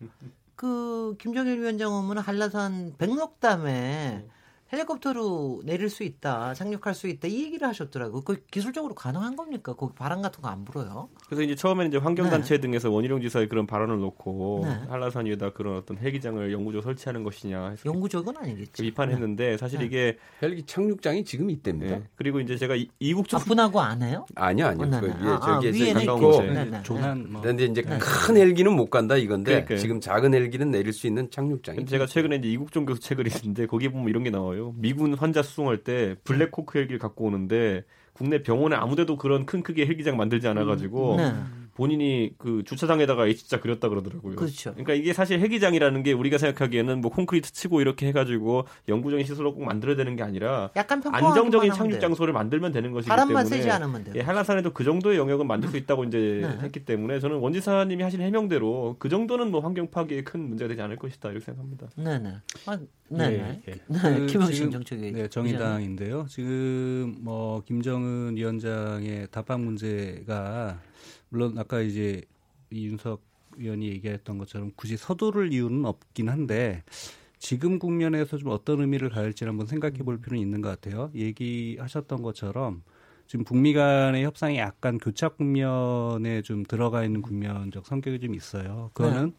[0.62, 4.24] 그 김정일 위원장 오면 한라산 백록담에
[4.72, 8.22] 헬리콥터로 내릴 수 있다, 착륙할 수 있다 이 얘기를 하셨더라고.
[8.22, 9.74] 그 기술적으로 가능한 겁니까?
[9.74, 11.08] 거기 바람 같은 거 안 불어요?
[11.26, 14.70] 그래서 이제 처음에는 이제 환경단체 등에서 원희룡 지사의 그런 발언을 놓고 네.
[14.88, 18.82] 한라산 위에다 그런 어떤 헬기장을 영구적으로 설치하는 것이냐 해서 영구적은 아니겠지.
[18.82, 19.86] 비판했는데 사실 네.
[19.86, 21.96] 이게 헬기 착륙장이 지금 있답니다.
[21.96, 22.02] 예.
[22.16, 24.26] 그리고 이제 제가 이- 이국 쪽 아, 분하고 안 해요?
[24.34, 24.82] 아니요, 아니요.
[24.86, 25.12] 어, 네, 그 네.
[25.24, 26.42] 위에 아, 아, 저기에서 위에는 있고 있고.
[26.42, 26.82] 네, 네.
[26.82, 29.78] 조난 뭐 그런데 이제 큰 헬기는 못 간다 이건데 그러니까요.
[29.78, 33.88] 지금 작은 헬기는 내릴 수 있는 착륙장이 제가 최근에 이제 이국종 교수 책을 읽는데 거기에
[33.88, 34.61] 보면 이런 게 나와요.
[34.76, 40.16] 미군 환자 수송할 때 블랙호크 헬기를 갖고 오는데 국내 병원에 아무데도 그런 큰 크기의 헬기장
[40.16, 41.34] 만들지 않아가지고 네.
[41.74, 44.36] 본인이 그 주차장에다가 H자 그렸다 그러더라고요.
[44.36, 44.72] 그렇죠.
[44.72, 49.64] 그러니까 이게 사실 헬기장이라는 게 우리가 생각하기에는 뭐 콘크리트 치고 이렇게 해가지고 영구적인 시설로 꼭
[49.64, 52.00] 만들어야 되는 게 아니라 약간 안정적인 착륙 돼요.
[52.00, 54.14] 장소를 만들면 되는 것이기 바람만 때문에 세지 않으면 돼요.
[54.16, 56.58] 예, 한라산에도 그 정도의 영역은 만들 수 있다고 이제 네.
[56.62, 60.96] 했기 때문에 저는 원지사님이 하신 해명대로 그 정도는 뭐 환경 파괴에 큰 문제가 되지 않을
[60.96, 61.88] 것이다 이렇게 생각합니다.
[61.96, 62.34] 네네.
[62.66, 63.62] 아, 네네.
[63.66, 63.80] 예, 예.
[63.86, 65.12] 네, 그 김영신 정책위.
[65.12, 66.26] 네, 정의당인데요.
[66.28, 70.78] 지금 뭐 김정은 위원장의 답방 문제가
[71.32, 72.20] 물론 아까 이제
[72.70, 73.22] 이윤석
[73.56, 76.82] 위원이 얘기했던 것처럼 굳이 서두를 이유는 없긴 한데
[77.38, 81.10] 지금 국면에서 좀 어떤 의미를 가질지 한번 생각해 볼 필요는 있는 것 같아요.
[81.14, 82.82] 얘기하셨던 것처럼
[83.26, 88.90] 지금 북미 간의 협상이 약간 교착 국면에 좀 들어가 있는 국면적 성격이 좀 있어요.
[88.92, 89.32] 그거는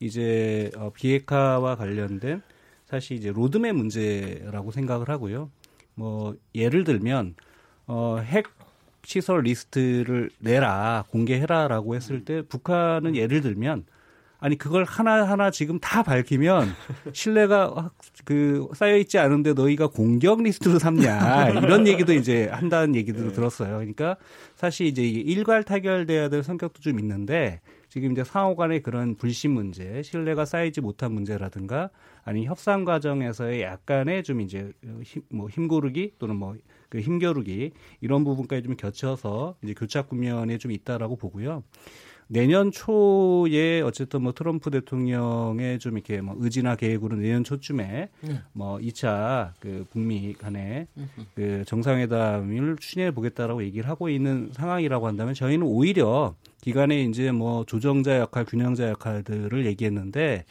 [0.00, 2.40] 이제 어, 비핵화와 관련된
[2.86, 5.50] 사실 이제 로드맵 문제라고 생각을 하고요.
[5.94, 7.34] 뭐 예를 들면
[7.86, 8.46] 어, 핵
[9.04, 13.84] 시설 리스트를 내라 공개해라라고 했을 때 북한은 예를 들면
[14.40, 16.68] 아니 그걸 하나 하나 지금 다 밝히면
[17.14, 17.94] 신뢰가 확-
[18.26, 23.76] 그 쌓여 있지 않은데 너희가 공격 리스트로 삼냐 이런 얘기도 이제 한다는 얘기도 들었어요.
[23.76, 24.16] 그러니까
[24.54, 30.02] 사실 이제 일괄 타결돼야 될 성격도 좀 있는데 지금 이제 상호 간의 그런 불신 문제,
[30.02, 31.88] 신뢰가 쌓이지 못한 문제라든가
[32.24, 34.72] 아니 협상 과정에서의 약간의 좀 이제
[35.04, 36.54] 힘, 뭐 힘고르기 또는 뭐
[36.94, 41.64] 그 힘겨루기 이런 부분까지 좀 겹쳐서 이제 교착 국면에 좀 있다라고 보고요.
[42.28, 48.40] 내년 초에 어쨌든 뭐 트럼프 대통령의 좀 이렇게 뭐 의지나 계획으로 내년 초쯤에 네.
[48.52, 50.86] 뭐 2차 그 북미 간의
[51.34, 58.20] 그 정상회담을 추진해 보겠다라고 얘기를 하고 있는 상황이라고 한다면 저희는 오히려 기간에 이제 뭐 조정자
[58.20, 60.44] 역할, 균형자 역할들을 얘기했는데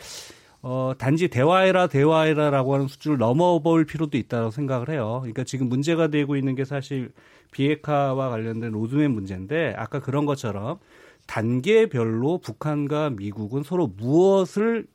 [0.66, 5.20] 어, 단지 대화해라, 대화해라 라고 하는 수준을 넘어볼 필요도 있다고 생각을 해요.
[5.22, 7.12] 그러니까 지금 문제가 되고 있는 게 사실
[7.52, 10.80] 비핵화와 관련된 로드맵 문제인데 아까 그런 것처럼
[11.28, 14.88] 단계별로 북한과 미국은 서로 무엇을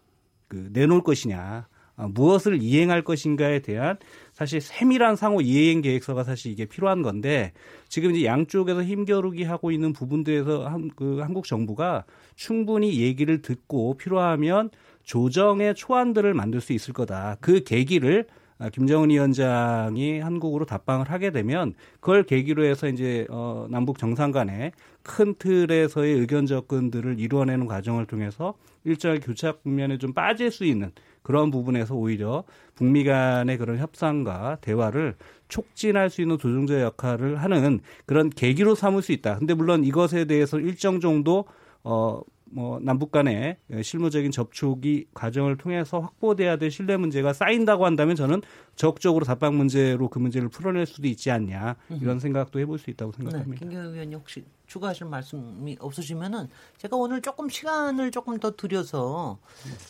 [0.48, 3.98] 그 내놓을 것이냐, 아, 무엇을 이행할 것인가에 대한
[4.32, 7.52] 사실 세밀한 상호 이행 계획서가 사실 이게 필요한 건데
[7.88, 12.04] 지금 이제 양쪽에서 힘겨루기 하고 있는 부분들에서 한, 그 한국 정부가
[12.36, 14.70] 충분히 얘기를 듣고 필요하면
[15.08, 17.38] 조정의 초안들을 만들 수 있을 거다.
[17.40, 18.26] 그 계기를
[18.58, 24.72] 아, 김정은 위원장이 한국으로 답방을 하게 되면 그걸 계기로 해서 이제 어 남북 정상 간의
[25.02, 28.54] 큰 틀에서의 의견 접근들을 이루어내는 과정을 통해서
[28.84, 30.90] 일정의 교착 국면에 좀 빠질 수 있는
[31.22, 32.44] 그런 부분에서 오히려
[32.74, 35.14] 북미 간의 그런 협상과 대화를
[35.48, 39.38] 촉진할 수 있는 조정자 역할을 하는 그런 계기로 삼을 수 있다.
[39.38, 41.46] 근데 물론 이것에 대해서 일정 정도
[41.82, 42.20] 어
[42.50, 48.42] 뭐 남북 간의 실무적인 접촉이 과정을 통해서 확보돼야 될 신뢰 문제가 쌓인다고 한다면 저는
[48.76, 53.50] 적극적으로 답방 문제로 그 문제를 풀어낼 수도 있지 않냐 이런 생각도 해볼 수 있다고 생각합니다.
[53.50, 59.38] 네, 김경희 의원님 혹시 추가하실 말씀이 없으시면은 제가 오늘 조금 시간을 조금 더 드려서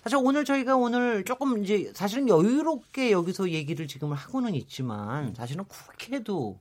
[0.02, 6.58] 사실 오늘 저희가 오늘 조금 이제 사실은 여유롭게 여기서 얘기를 지금 하고는 있지만 사실은 국회도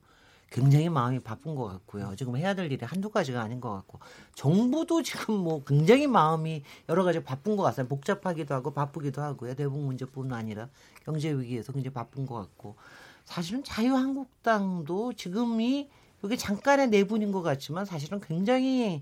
[0.50, 2.14] 굉장히 마음이 바쁜 것 같고요.
[2.16, 3.98] 지금 해야 될 일이 한두 가지가 아닌 것 같고
[4.34, 7.86] 정부도 지금 뭐 굉장히 마음이 여러 가지 바쁜 것 같아요.
[7.86, 9.54] 복잡하기도 하고 바쁘기도 하고요.
[9.54, 10.68] 대북 문제뿐 아니라
[11.04, 12.76] 경제 위기에서 굉장히 바쁜 것 같고
[13.24, 15.90] 사실은 자유한국당도 지금이
[16.24, 19.00] 이게 잠깐의 내분인 것 같지만 사실은 굉장히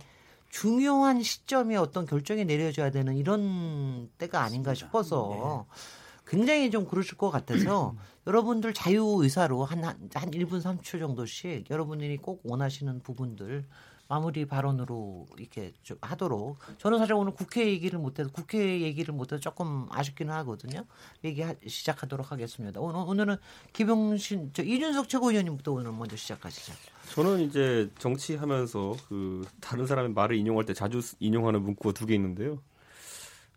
[0.50, 5.78] 중요한 시점에 어떤 결정이 내려져야 되는 이런 때가 아닌가 싶어서 네.
[6.26, 7.94] 굉장히 좀 그러실 것 같아서
[8.26, 13.64] 여러분들 자유 의사로 한, 한, 한 1분 3초 정도씩 여러분들이 꼭 원하시는 부분들
[14.08, 19.86] 마무리 발언으로 이렇게 좀 하도록 저는 사실 오늘 국회 얘기를 못해서 국회 얘기를 못해서 조금
[19.90, 20.84] 아쉽기는 하거든요.
[21.24, 22.80] 얘기 시작하도록 하겠습니다.
[22.80, 23.36] 오늘 오늘은
[23.72, 26.72] 김영신 저 이준석 최고위원님부터 오늘 먼저 시작하시죠.
[27.14, 32.60] 저는 이제 정치하면서 그 다른 사람의 말을 인용할 때 자주 인용하는 문구가 두 개 있는데요.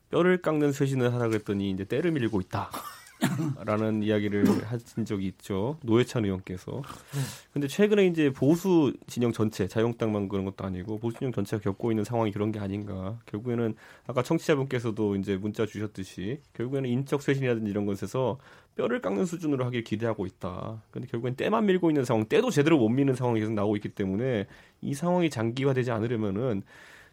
[0.10, 2.70] 뼈를 깎는 쇄신을 하라 그랬더니 이제 때를 밀고 있다.
[3.66, 5.78] 라는 이야기를 하신 적이 있죠.
[5.84, 6.82] 노회찬 의원께서.
[7.52, 12.04] 근데 최근에 이제 보수 진영 전체, 자유한국당만 그런 것도 아니고 보수 진영 전체가 겪고 있는
[12.04, 13.20] 상황이 그런 게 아닌가.
[13.26, 13.76] 결국에는
[14.08, 18.38] 아까 청취자분께서도 이제 문자 주셨듯이 결국에는 인적 쇄신이라든지 이런 것에서
[18.76, 20.82] 뼈를 깎는 수준으로 하길 기대하고 있다.
[20.90, 24.48] 근데 결국엔 때만 밀고 있는 상황, 때도 제대로 못 미는 상황이 계속 나오고 있기 때문에
[24.82, 26.64] 이 상황이 장기화되지 않으려면은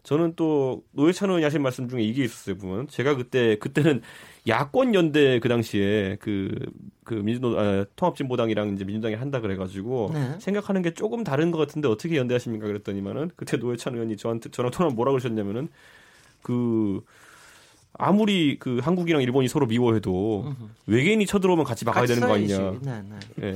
[0.03, 2.87] 저는 또 노회찬 의원이 하신 말씀 중에 이게 있었어요, 보면.
[2.87, 4.01] 제가 그때, 그때는
[4.47, 6.55] 야권 연대 그 당시에 그,
[7.03, 10.35] 그 민주노, 아, 통합진보당이랑 이제 민주당이 한다 그래가지고 네.
[10.39, 12.67] 생각하는 게 조금 다른 것 같은데 어떻게 연대하십니까?
[12.67, 15.67] 그랬더니만은 그때 노회찬 의원이 저한테, 저랑 통화 뭐라 그러셨냐면은
[16.41, 17.01] 그,
[17.97, 20.69] 아무리 그 한국이랑 일본이 서로 미워해도 으흠.
[20.87, 22.75] 외계인이 쳐들어오면 같이 막아야 되는 거 아니냐.
[22.81, 23.03] 네,
[23.35, 23.53] 네.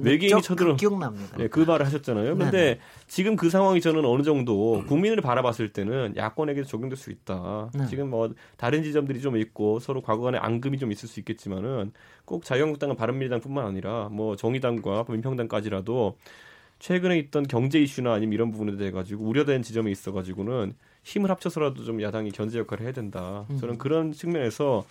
[0.00, 1.36] 외계인이 쳐들어 기억납니다.
[1.36, 2.34] 네, 그 말을 하셨잖아요.
[2.34, 2.80] 네, 근데 네.
[3.06, 7.70] 지금 그 상황이 저는 어느 정도 국민을 바라봤을 때는 야권에게 적용될 수 있다.
[7.74, 7.86] 네.
[7.86, 11.92] 지금 뭐 다른 지점들이 좀 있고 서로 과거 간에 앙금이 좀 있을 수 있겠지만은
[12.24, 16.16] 꼭 자유한국당과 바른미래당뿐만 아니라 뭐 정의당과 민평당까지라도
[16.78, 20.74] 최근에 있던 경제 이슈나 아니면 이런 부분에 대해 가지고 우려된 지점이 있어 가지고는
[21.06, 23.46] 힘을 합쳐서라도 좀 야당이 견제 역할을 해야 된다.
[23.50, 23.58] 음.
[23.58, 24.84] 저는 그런 측면에서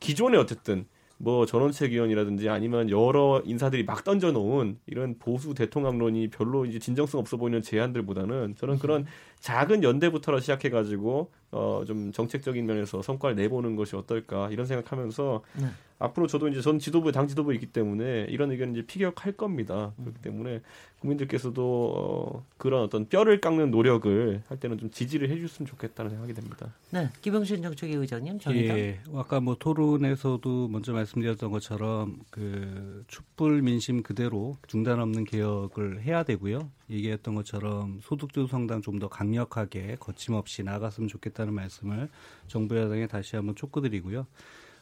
[0.00, 0.84] 기존에 어쨌든
[1.16, 7.36] 뭐 전원책 위원이라든지 아니면 여러 인사들이 막 던져놓은 이런 보수 대통합론이 별로 이제 진정성 없어
[7.36, 9.06] 보이는 제안들보다는 저는 그런
[9.38, 15.66] 작은 연대부터 시작해가지고 어 좀 정책적인 면에서 성과를 내보는 것이 어떨까 이런 생각하면서 네.
[16.00, 19.92] 앞으로 저도 이제 전 지도부에 당 지도부에 있기 때문에 이런 의견 이제 피격할 겁니다.
[19.98, 20.60] 그렇기 때문에
[21.00, 26.74] 국민들께서도 어, 그런 어떤 뼈를 깎는 노력을 할 때는 좀 지지를 해줬으면 좋겠다는 생각이 됩니다.
[26.90, 28.78] 네, 기병신 정책위 의장님, 정의당.
[28.78, 36.22] 예, 아까 뭐 토론에서도 먼저 말씀드렸던 것처럼 그 촛불 민심 그대로 중단 없는 개혁을 해야
[36.22, 36.70] 되고요.
[36.90, 42.10] 얘기했던 것처럼 소득주 성당 좀 더 강력하게 거침없이 나갔으면 좋겠다는 말씀을
[42.48, 44.26] 정부 여당에 다시 한번 촉구드리고요.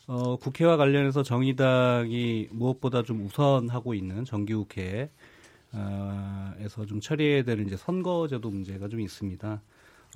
[0.08, 5.10] 어, 국회와 관련해서 정의당이 무엇보다 좀 우선하고 있는 정기국회
[5.72, 9.60] 어, 에서 좀 처리해야 되는 이제 선거제도 문제가 좀 있습니다.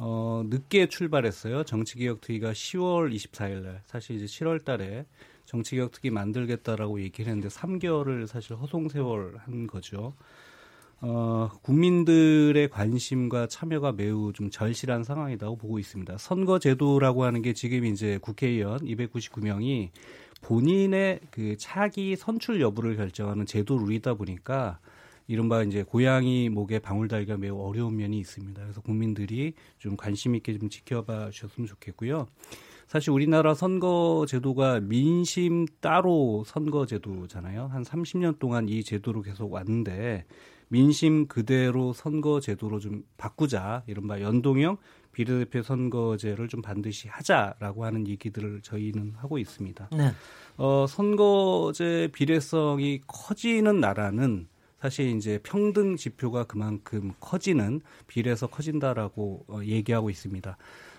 [0.00, 1.64] 어, 늦게 출발했어요.
[1.64, 3.82] 정치개혁특위가 10월 24일 날.
[3.84, 5.04] 사실 이제 7월 달에
[5.44, 10.14] 정치개혁특위 만들겠다라고 얘기를 했는데 3개월을 사실 허송세월 한 거죠.
[11.04, 16.16] 어, 국민들의 관심과 참여가 매우 좀 절실한 상황이라고 보고 있습니다.
[16.16, 19.88] 선거제도라고 하는 게 지금 이제 국회의원 299명이
[20.42, 24.78] 본인의 그 차기 선출 여부를 결정하는 제도 룰이다 보니까
[25.26, 28.62] 이른바 이제 고양이 목에 방울 달기가 매우 어려운 면이 있습니다.
[28.62, 32.28] 그래서 국민들이 좀 관심 있게 좀 지켜봐 주셨으면 좋겠고요.
[32.86, 37.68] 사실 우리나라 선거 제도가 민심 따로 선거 제도잖아요.
[37.72, 40.26] 한 30년 동안 이 제도로 계속 왔는데
[40.72, 43.82] 민심 그대로 선거 제도로 좀 바꾸자.
[43.86, 44.78] 이른바 연동형
[45.12, 49.90] 비례대표 선거제를 좀 반드시 하자라고 하는 얘기들을 저희는 하고 있습니다.
[49.94, 50.12] 네.
[50.56, 54.48] 어, 선거제 비례성이 커지는 나라는
[54.80, 60.56] 사실 이제 평등 지표가 그만큼 커지는 비례서 커진다라고 어, 얘기하고 있습니다.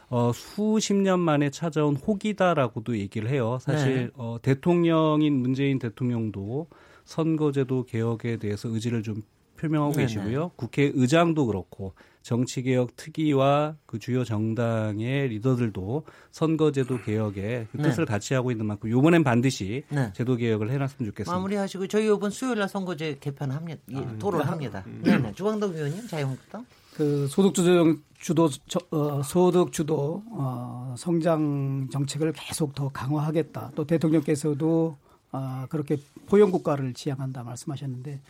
[0.09, 3.57] 어, 수십 년 만에 찾아온 호기다라고도 얘기를 해요.
[3.59, 4.09] 사실 네.
[4.13, 6.67] 어, 대통령인 문재인 대통령도
[7.05, 9.23] 선거제도 개혁에 대해서 의지를 좀
[9.63, 10.05] 표명하고 네네.
[10.07, 10.51] 계시고요.
[10.57, 17.83] 국회의장도 그렇고 정치개혁 특위와 그 주요 정당의 리더들도 선거제도 개혁에 그 네.
[17.83, 20.11] 뜻을 같이 하고 있는 만큼 이번엔 반드시 네.
[20.13, 21.31] 제도 개혁을 해놨으면 좋겠습니다.
[21.35, 23.81] 마무리하시고 저희 이번 수요일 날 선거제 개편합니다.
[23.91, 24.83] 예, 토론합니다.
[25.01, 25.31] 네, 네.
[25.33, 26.65] 주광덕 의원님 자유한국당.
[26.95, 33.71] 그 소득 주도 주도 저- 어, 소득 주도 어, 성장 정책을 계속 더 강화하겠다.
[33.75, 34.97] 또 대통령께서도
[35.31, 35.97] 아, 그렇게
[36.27, 38.21] 포용 국가를 지향한다 말씀하셨는데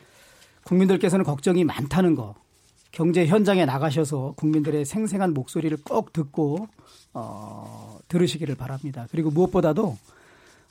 [0.66, 2.36] 국민들께서는 걱정이 많다는 거.
[2.91, 6.68] 경제 현장에 나가셔서 국민들의 생생한 목소리를 꼭 듣고
[7.14, 9.07] 어, 들으시기를 바랍니다.
[9.11, 9.97] 그리고 무엇보다도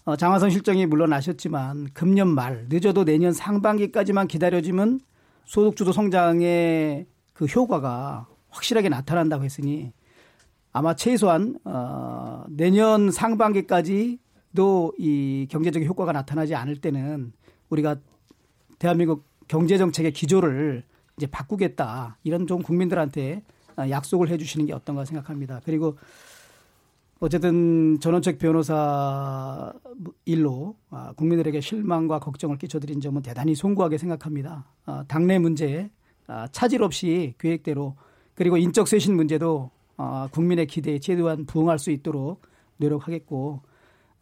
[0.05, 5.01] 어, 장화선 실장이 물러나셨지만 금년 말 늦어도 내년 상반기까지만 기다려주면
[5.45, 9.93] 소득주도 성장의 그 효과가 확실하게 나타난다고 했으니
[10.73, 17.33] 아마 최소한 어, 내년 상반기까지도 이 경제적 효과가 나타나지 않을 때는
[17.69, 17.97] 우리가
[18.79, 20.83] 대한민국 경제 정책의 기조를
[21.19, 23.43] 이제 바꾸겠다 이런 좀 국민들한테
[23.77, 25.61] 아, 약속을 해주시는 게 어떤가 생각합니다.
[25.67, 25.99] 그리고
[27.21, 29.71] 어쨌든 전원책 변호사
[30.25, 34.65] 일로 아, 국민들에게 실망과 걱정을 끼쳐드린 점은 대단히 송구하게 생각합니다.
[34.87, 35.91] 아, 당내 문제
[36.27, 37.97] 아, 차질 없이 계획대로
[38.35, 42.41] 그리고 인적 쇄신 문제도 아, 국민의 기대에 최대한 부응할 수 있도록
[42.79, 43.61] 노력하겠고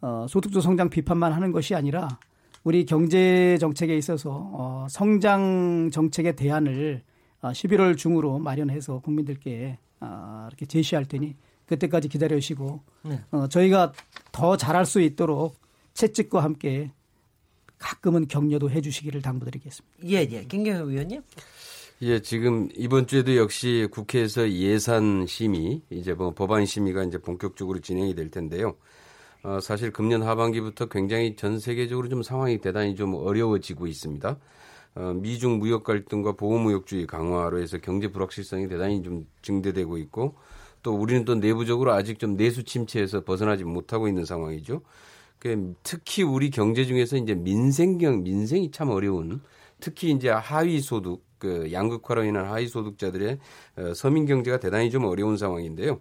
[0.01, 2.19] 어, 소득주 성장 비판만 하는 것이 아니라
[2.63, 7.03] 우리 경제 정책에 있어서 어, 성장 정책의 대안을
[7.41, 11.35] 아, 11월 중으로 마련해서 국민들께 아, 이렇게 제시할 테니
[11.65, 13.19] 그때까지 기다려 주시고 네.
[13.31, 13.93] 어, 저희가
[14.31, 15.55] 더 잘할 수 있도록
[15.93, 16.91] 채찍과 함께
[17.77, 20.07] 가끔은 격려도 해주시기를 당부드리겠습니다.
[20.07, 20.45] 예, 예.
[20.45, 21.23] 김경호 의원님.
[22.03, 28.15] 예, 지금 이번 주에도 역시 국회에서 예산 심의, 이제 뭐 법안 심의가 이제 본격적으로 진행이
[28.15, 28.75] 될 텐데요.
[29.43, 34.37] 어, 사실 금년 하반기부터 굉장히 전 세계적으로 좀 상황이 대단히 좀 어려워지고 있습니다.
[34.95, 40.35] 어, 미중 무역 갈등과 보호무역주의 강화로 해서 경제 불확실성이 대단히 좀 증대되고 있고
[40.83, 44.81] 또 우리는 또 내부적으로 아직 좀 내수 침체에서 벗어나지 못하고 있는 상황이죠.
[45.39, 49.41] 그 특히 우리 경제 중에서 이제 민생경 민생이 참 어려운
[49.79, 53.39] 특히 이제 하위 소득 그 양극화로 인한 하위 소득자들의
[53.77, 55.99] 어, 서민 경제가 대단히 좀 어려운 상황인데요.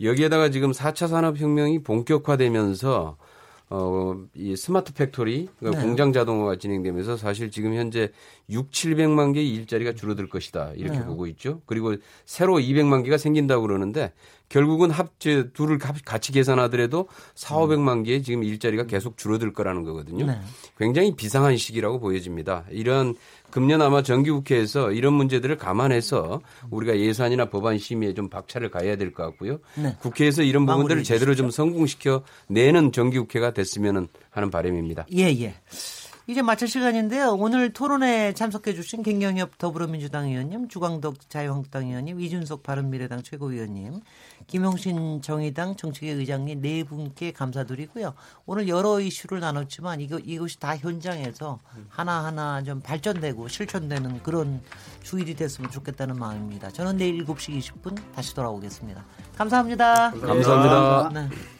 [0.00, 3.16] 여기에다가 지금 4차 산업혁명이 본격화되면서
[3.68, 5.86] 어, 이 smart factory, 그러니까 네.
[5.88, 8.12] 공장 자동화가 진행되면서 사실 지금 현재
[8.48, 10.72] 6, 700만 개의 일자리가 줄어들 것이다.
[10.76, 11.04] 이렇게 네.
[11.04, 11.62] 보고 있죠.
[11.66, 14.12] 그리고 새로 200만 개가 생긴다고 그러는데
[14.48, 20.26] 결국은 합제 둘을 합- 같이 계산하더라도 4, 500만 개의 지금 일자리가 계속 줄어들 거라는 거거든요.
[20.26, 20.38] 네.
[20.78, 22.64] 굉장히 비상한 시기라고 보여집니다.
[22.70, 23.14] 이런
[23.50, 26.40] 금년 아마 정기국회에서 이런 문제들을 감안해서
[26.70, 29.58] 우리가 예산이나 법안 심의에 좀 박차를 가해야 될 것 같고요.
[29.76, 29.96] 네.
[30.00, 35.06] 국회에서 이런 부분들을 제대로 좀 성공시켜 내는 정기국회가 됐으면 하는 바람입니다.
[35.14, 35.54] 예, 예.
[36.28, 37.36] 이제 마칠 시간인데요.
[37.38, 44.00] 오늘 토론에 참석해 주신 김경협 더불어민주당 의원님, 주광덕 자유한국당 의원님, 이준석 바른미래당 최고위원님,
[44.48, 48.14] 김용신 정의당 정책위 의장님 네 분께 감사드리고요.
[48.44, 54.60] 오늘 여러 이슈를 나눴지만 이거 이것이 다 현장에서 하나하나 좀 발전되고 실천되는 그런
[55.04, 56.72] 주일이 됐으면 좋겠다는 마음입니다.
[56.72, 59.04] 저는 내일 7시 20분 다시 돌아오겠습니다.
[59.36, 60.10] 감사합니다.
[60.10, 61.10] 감사합니다.
[61.14, 61.55] 네.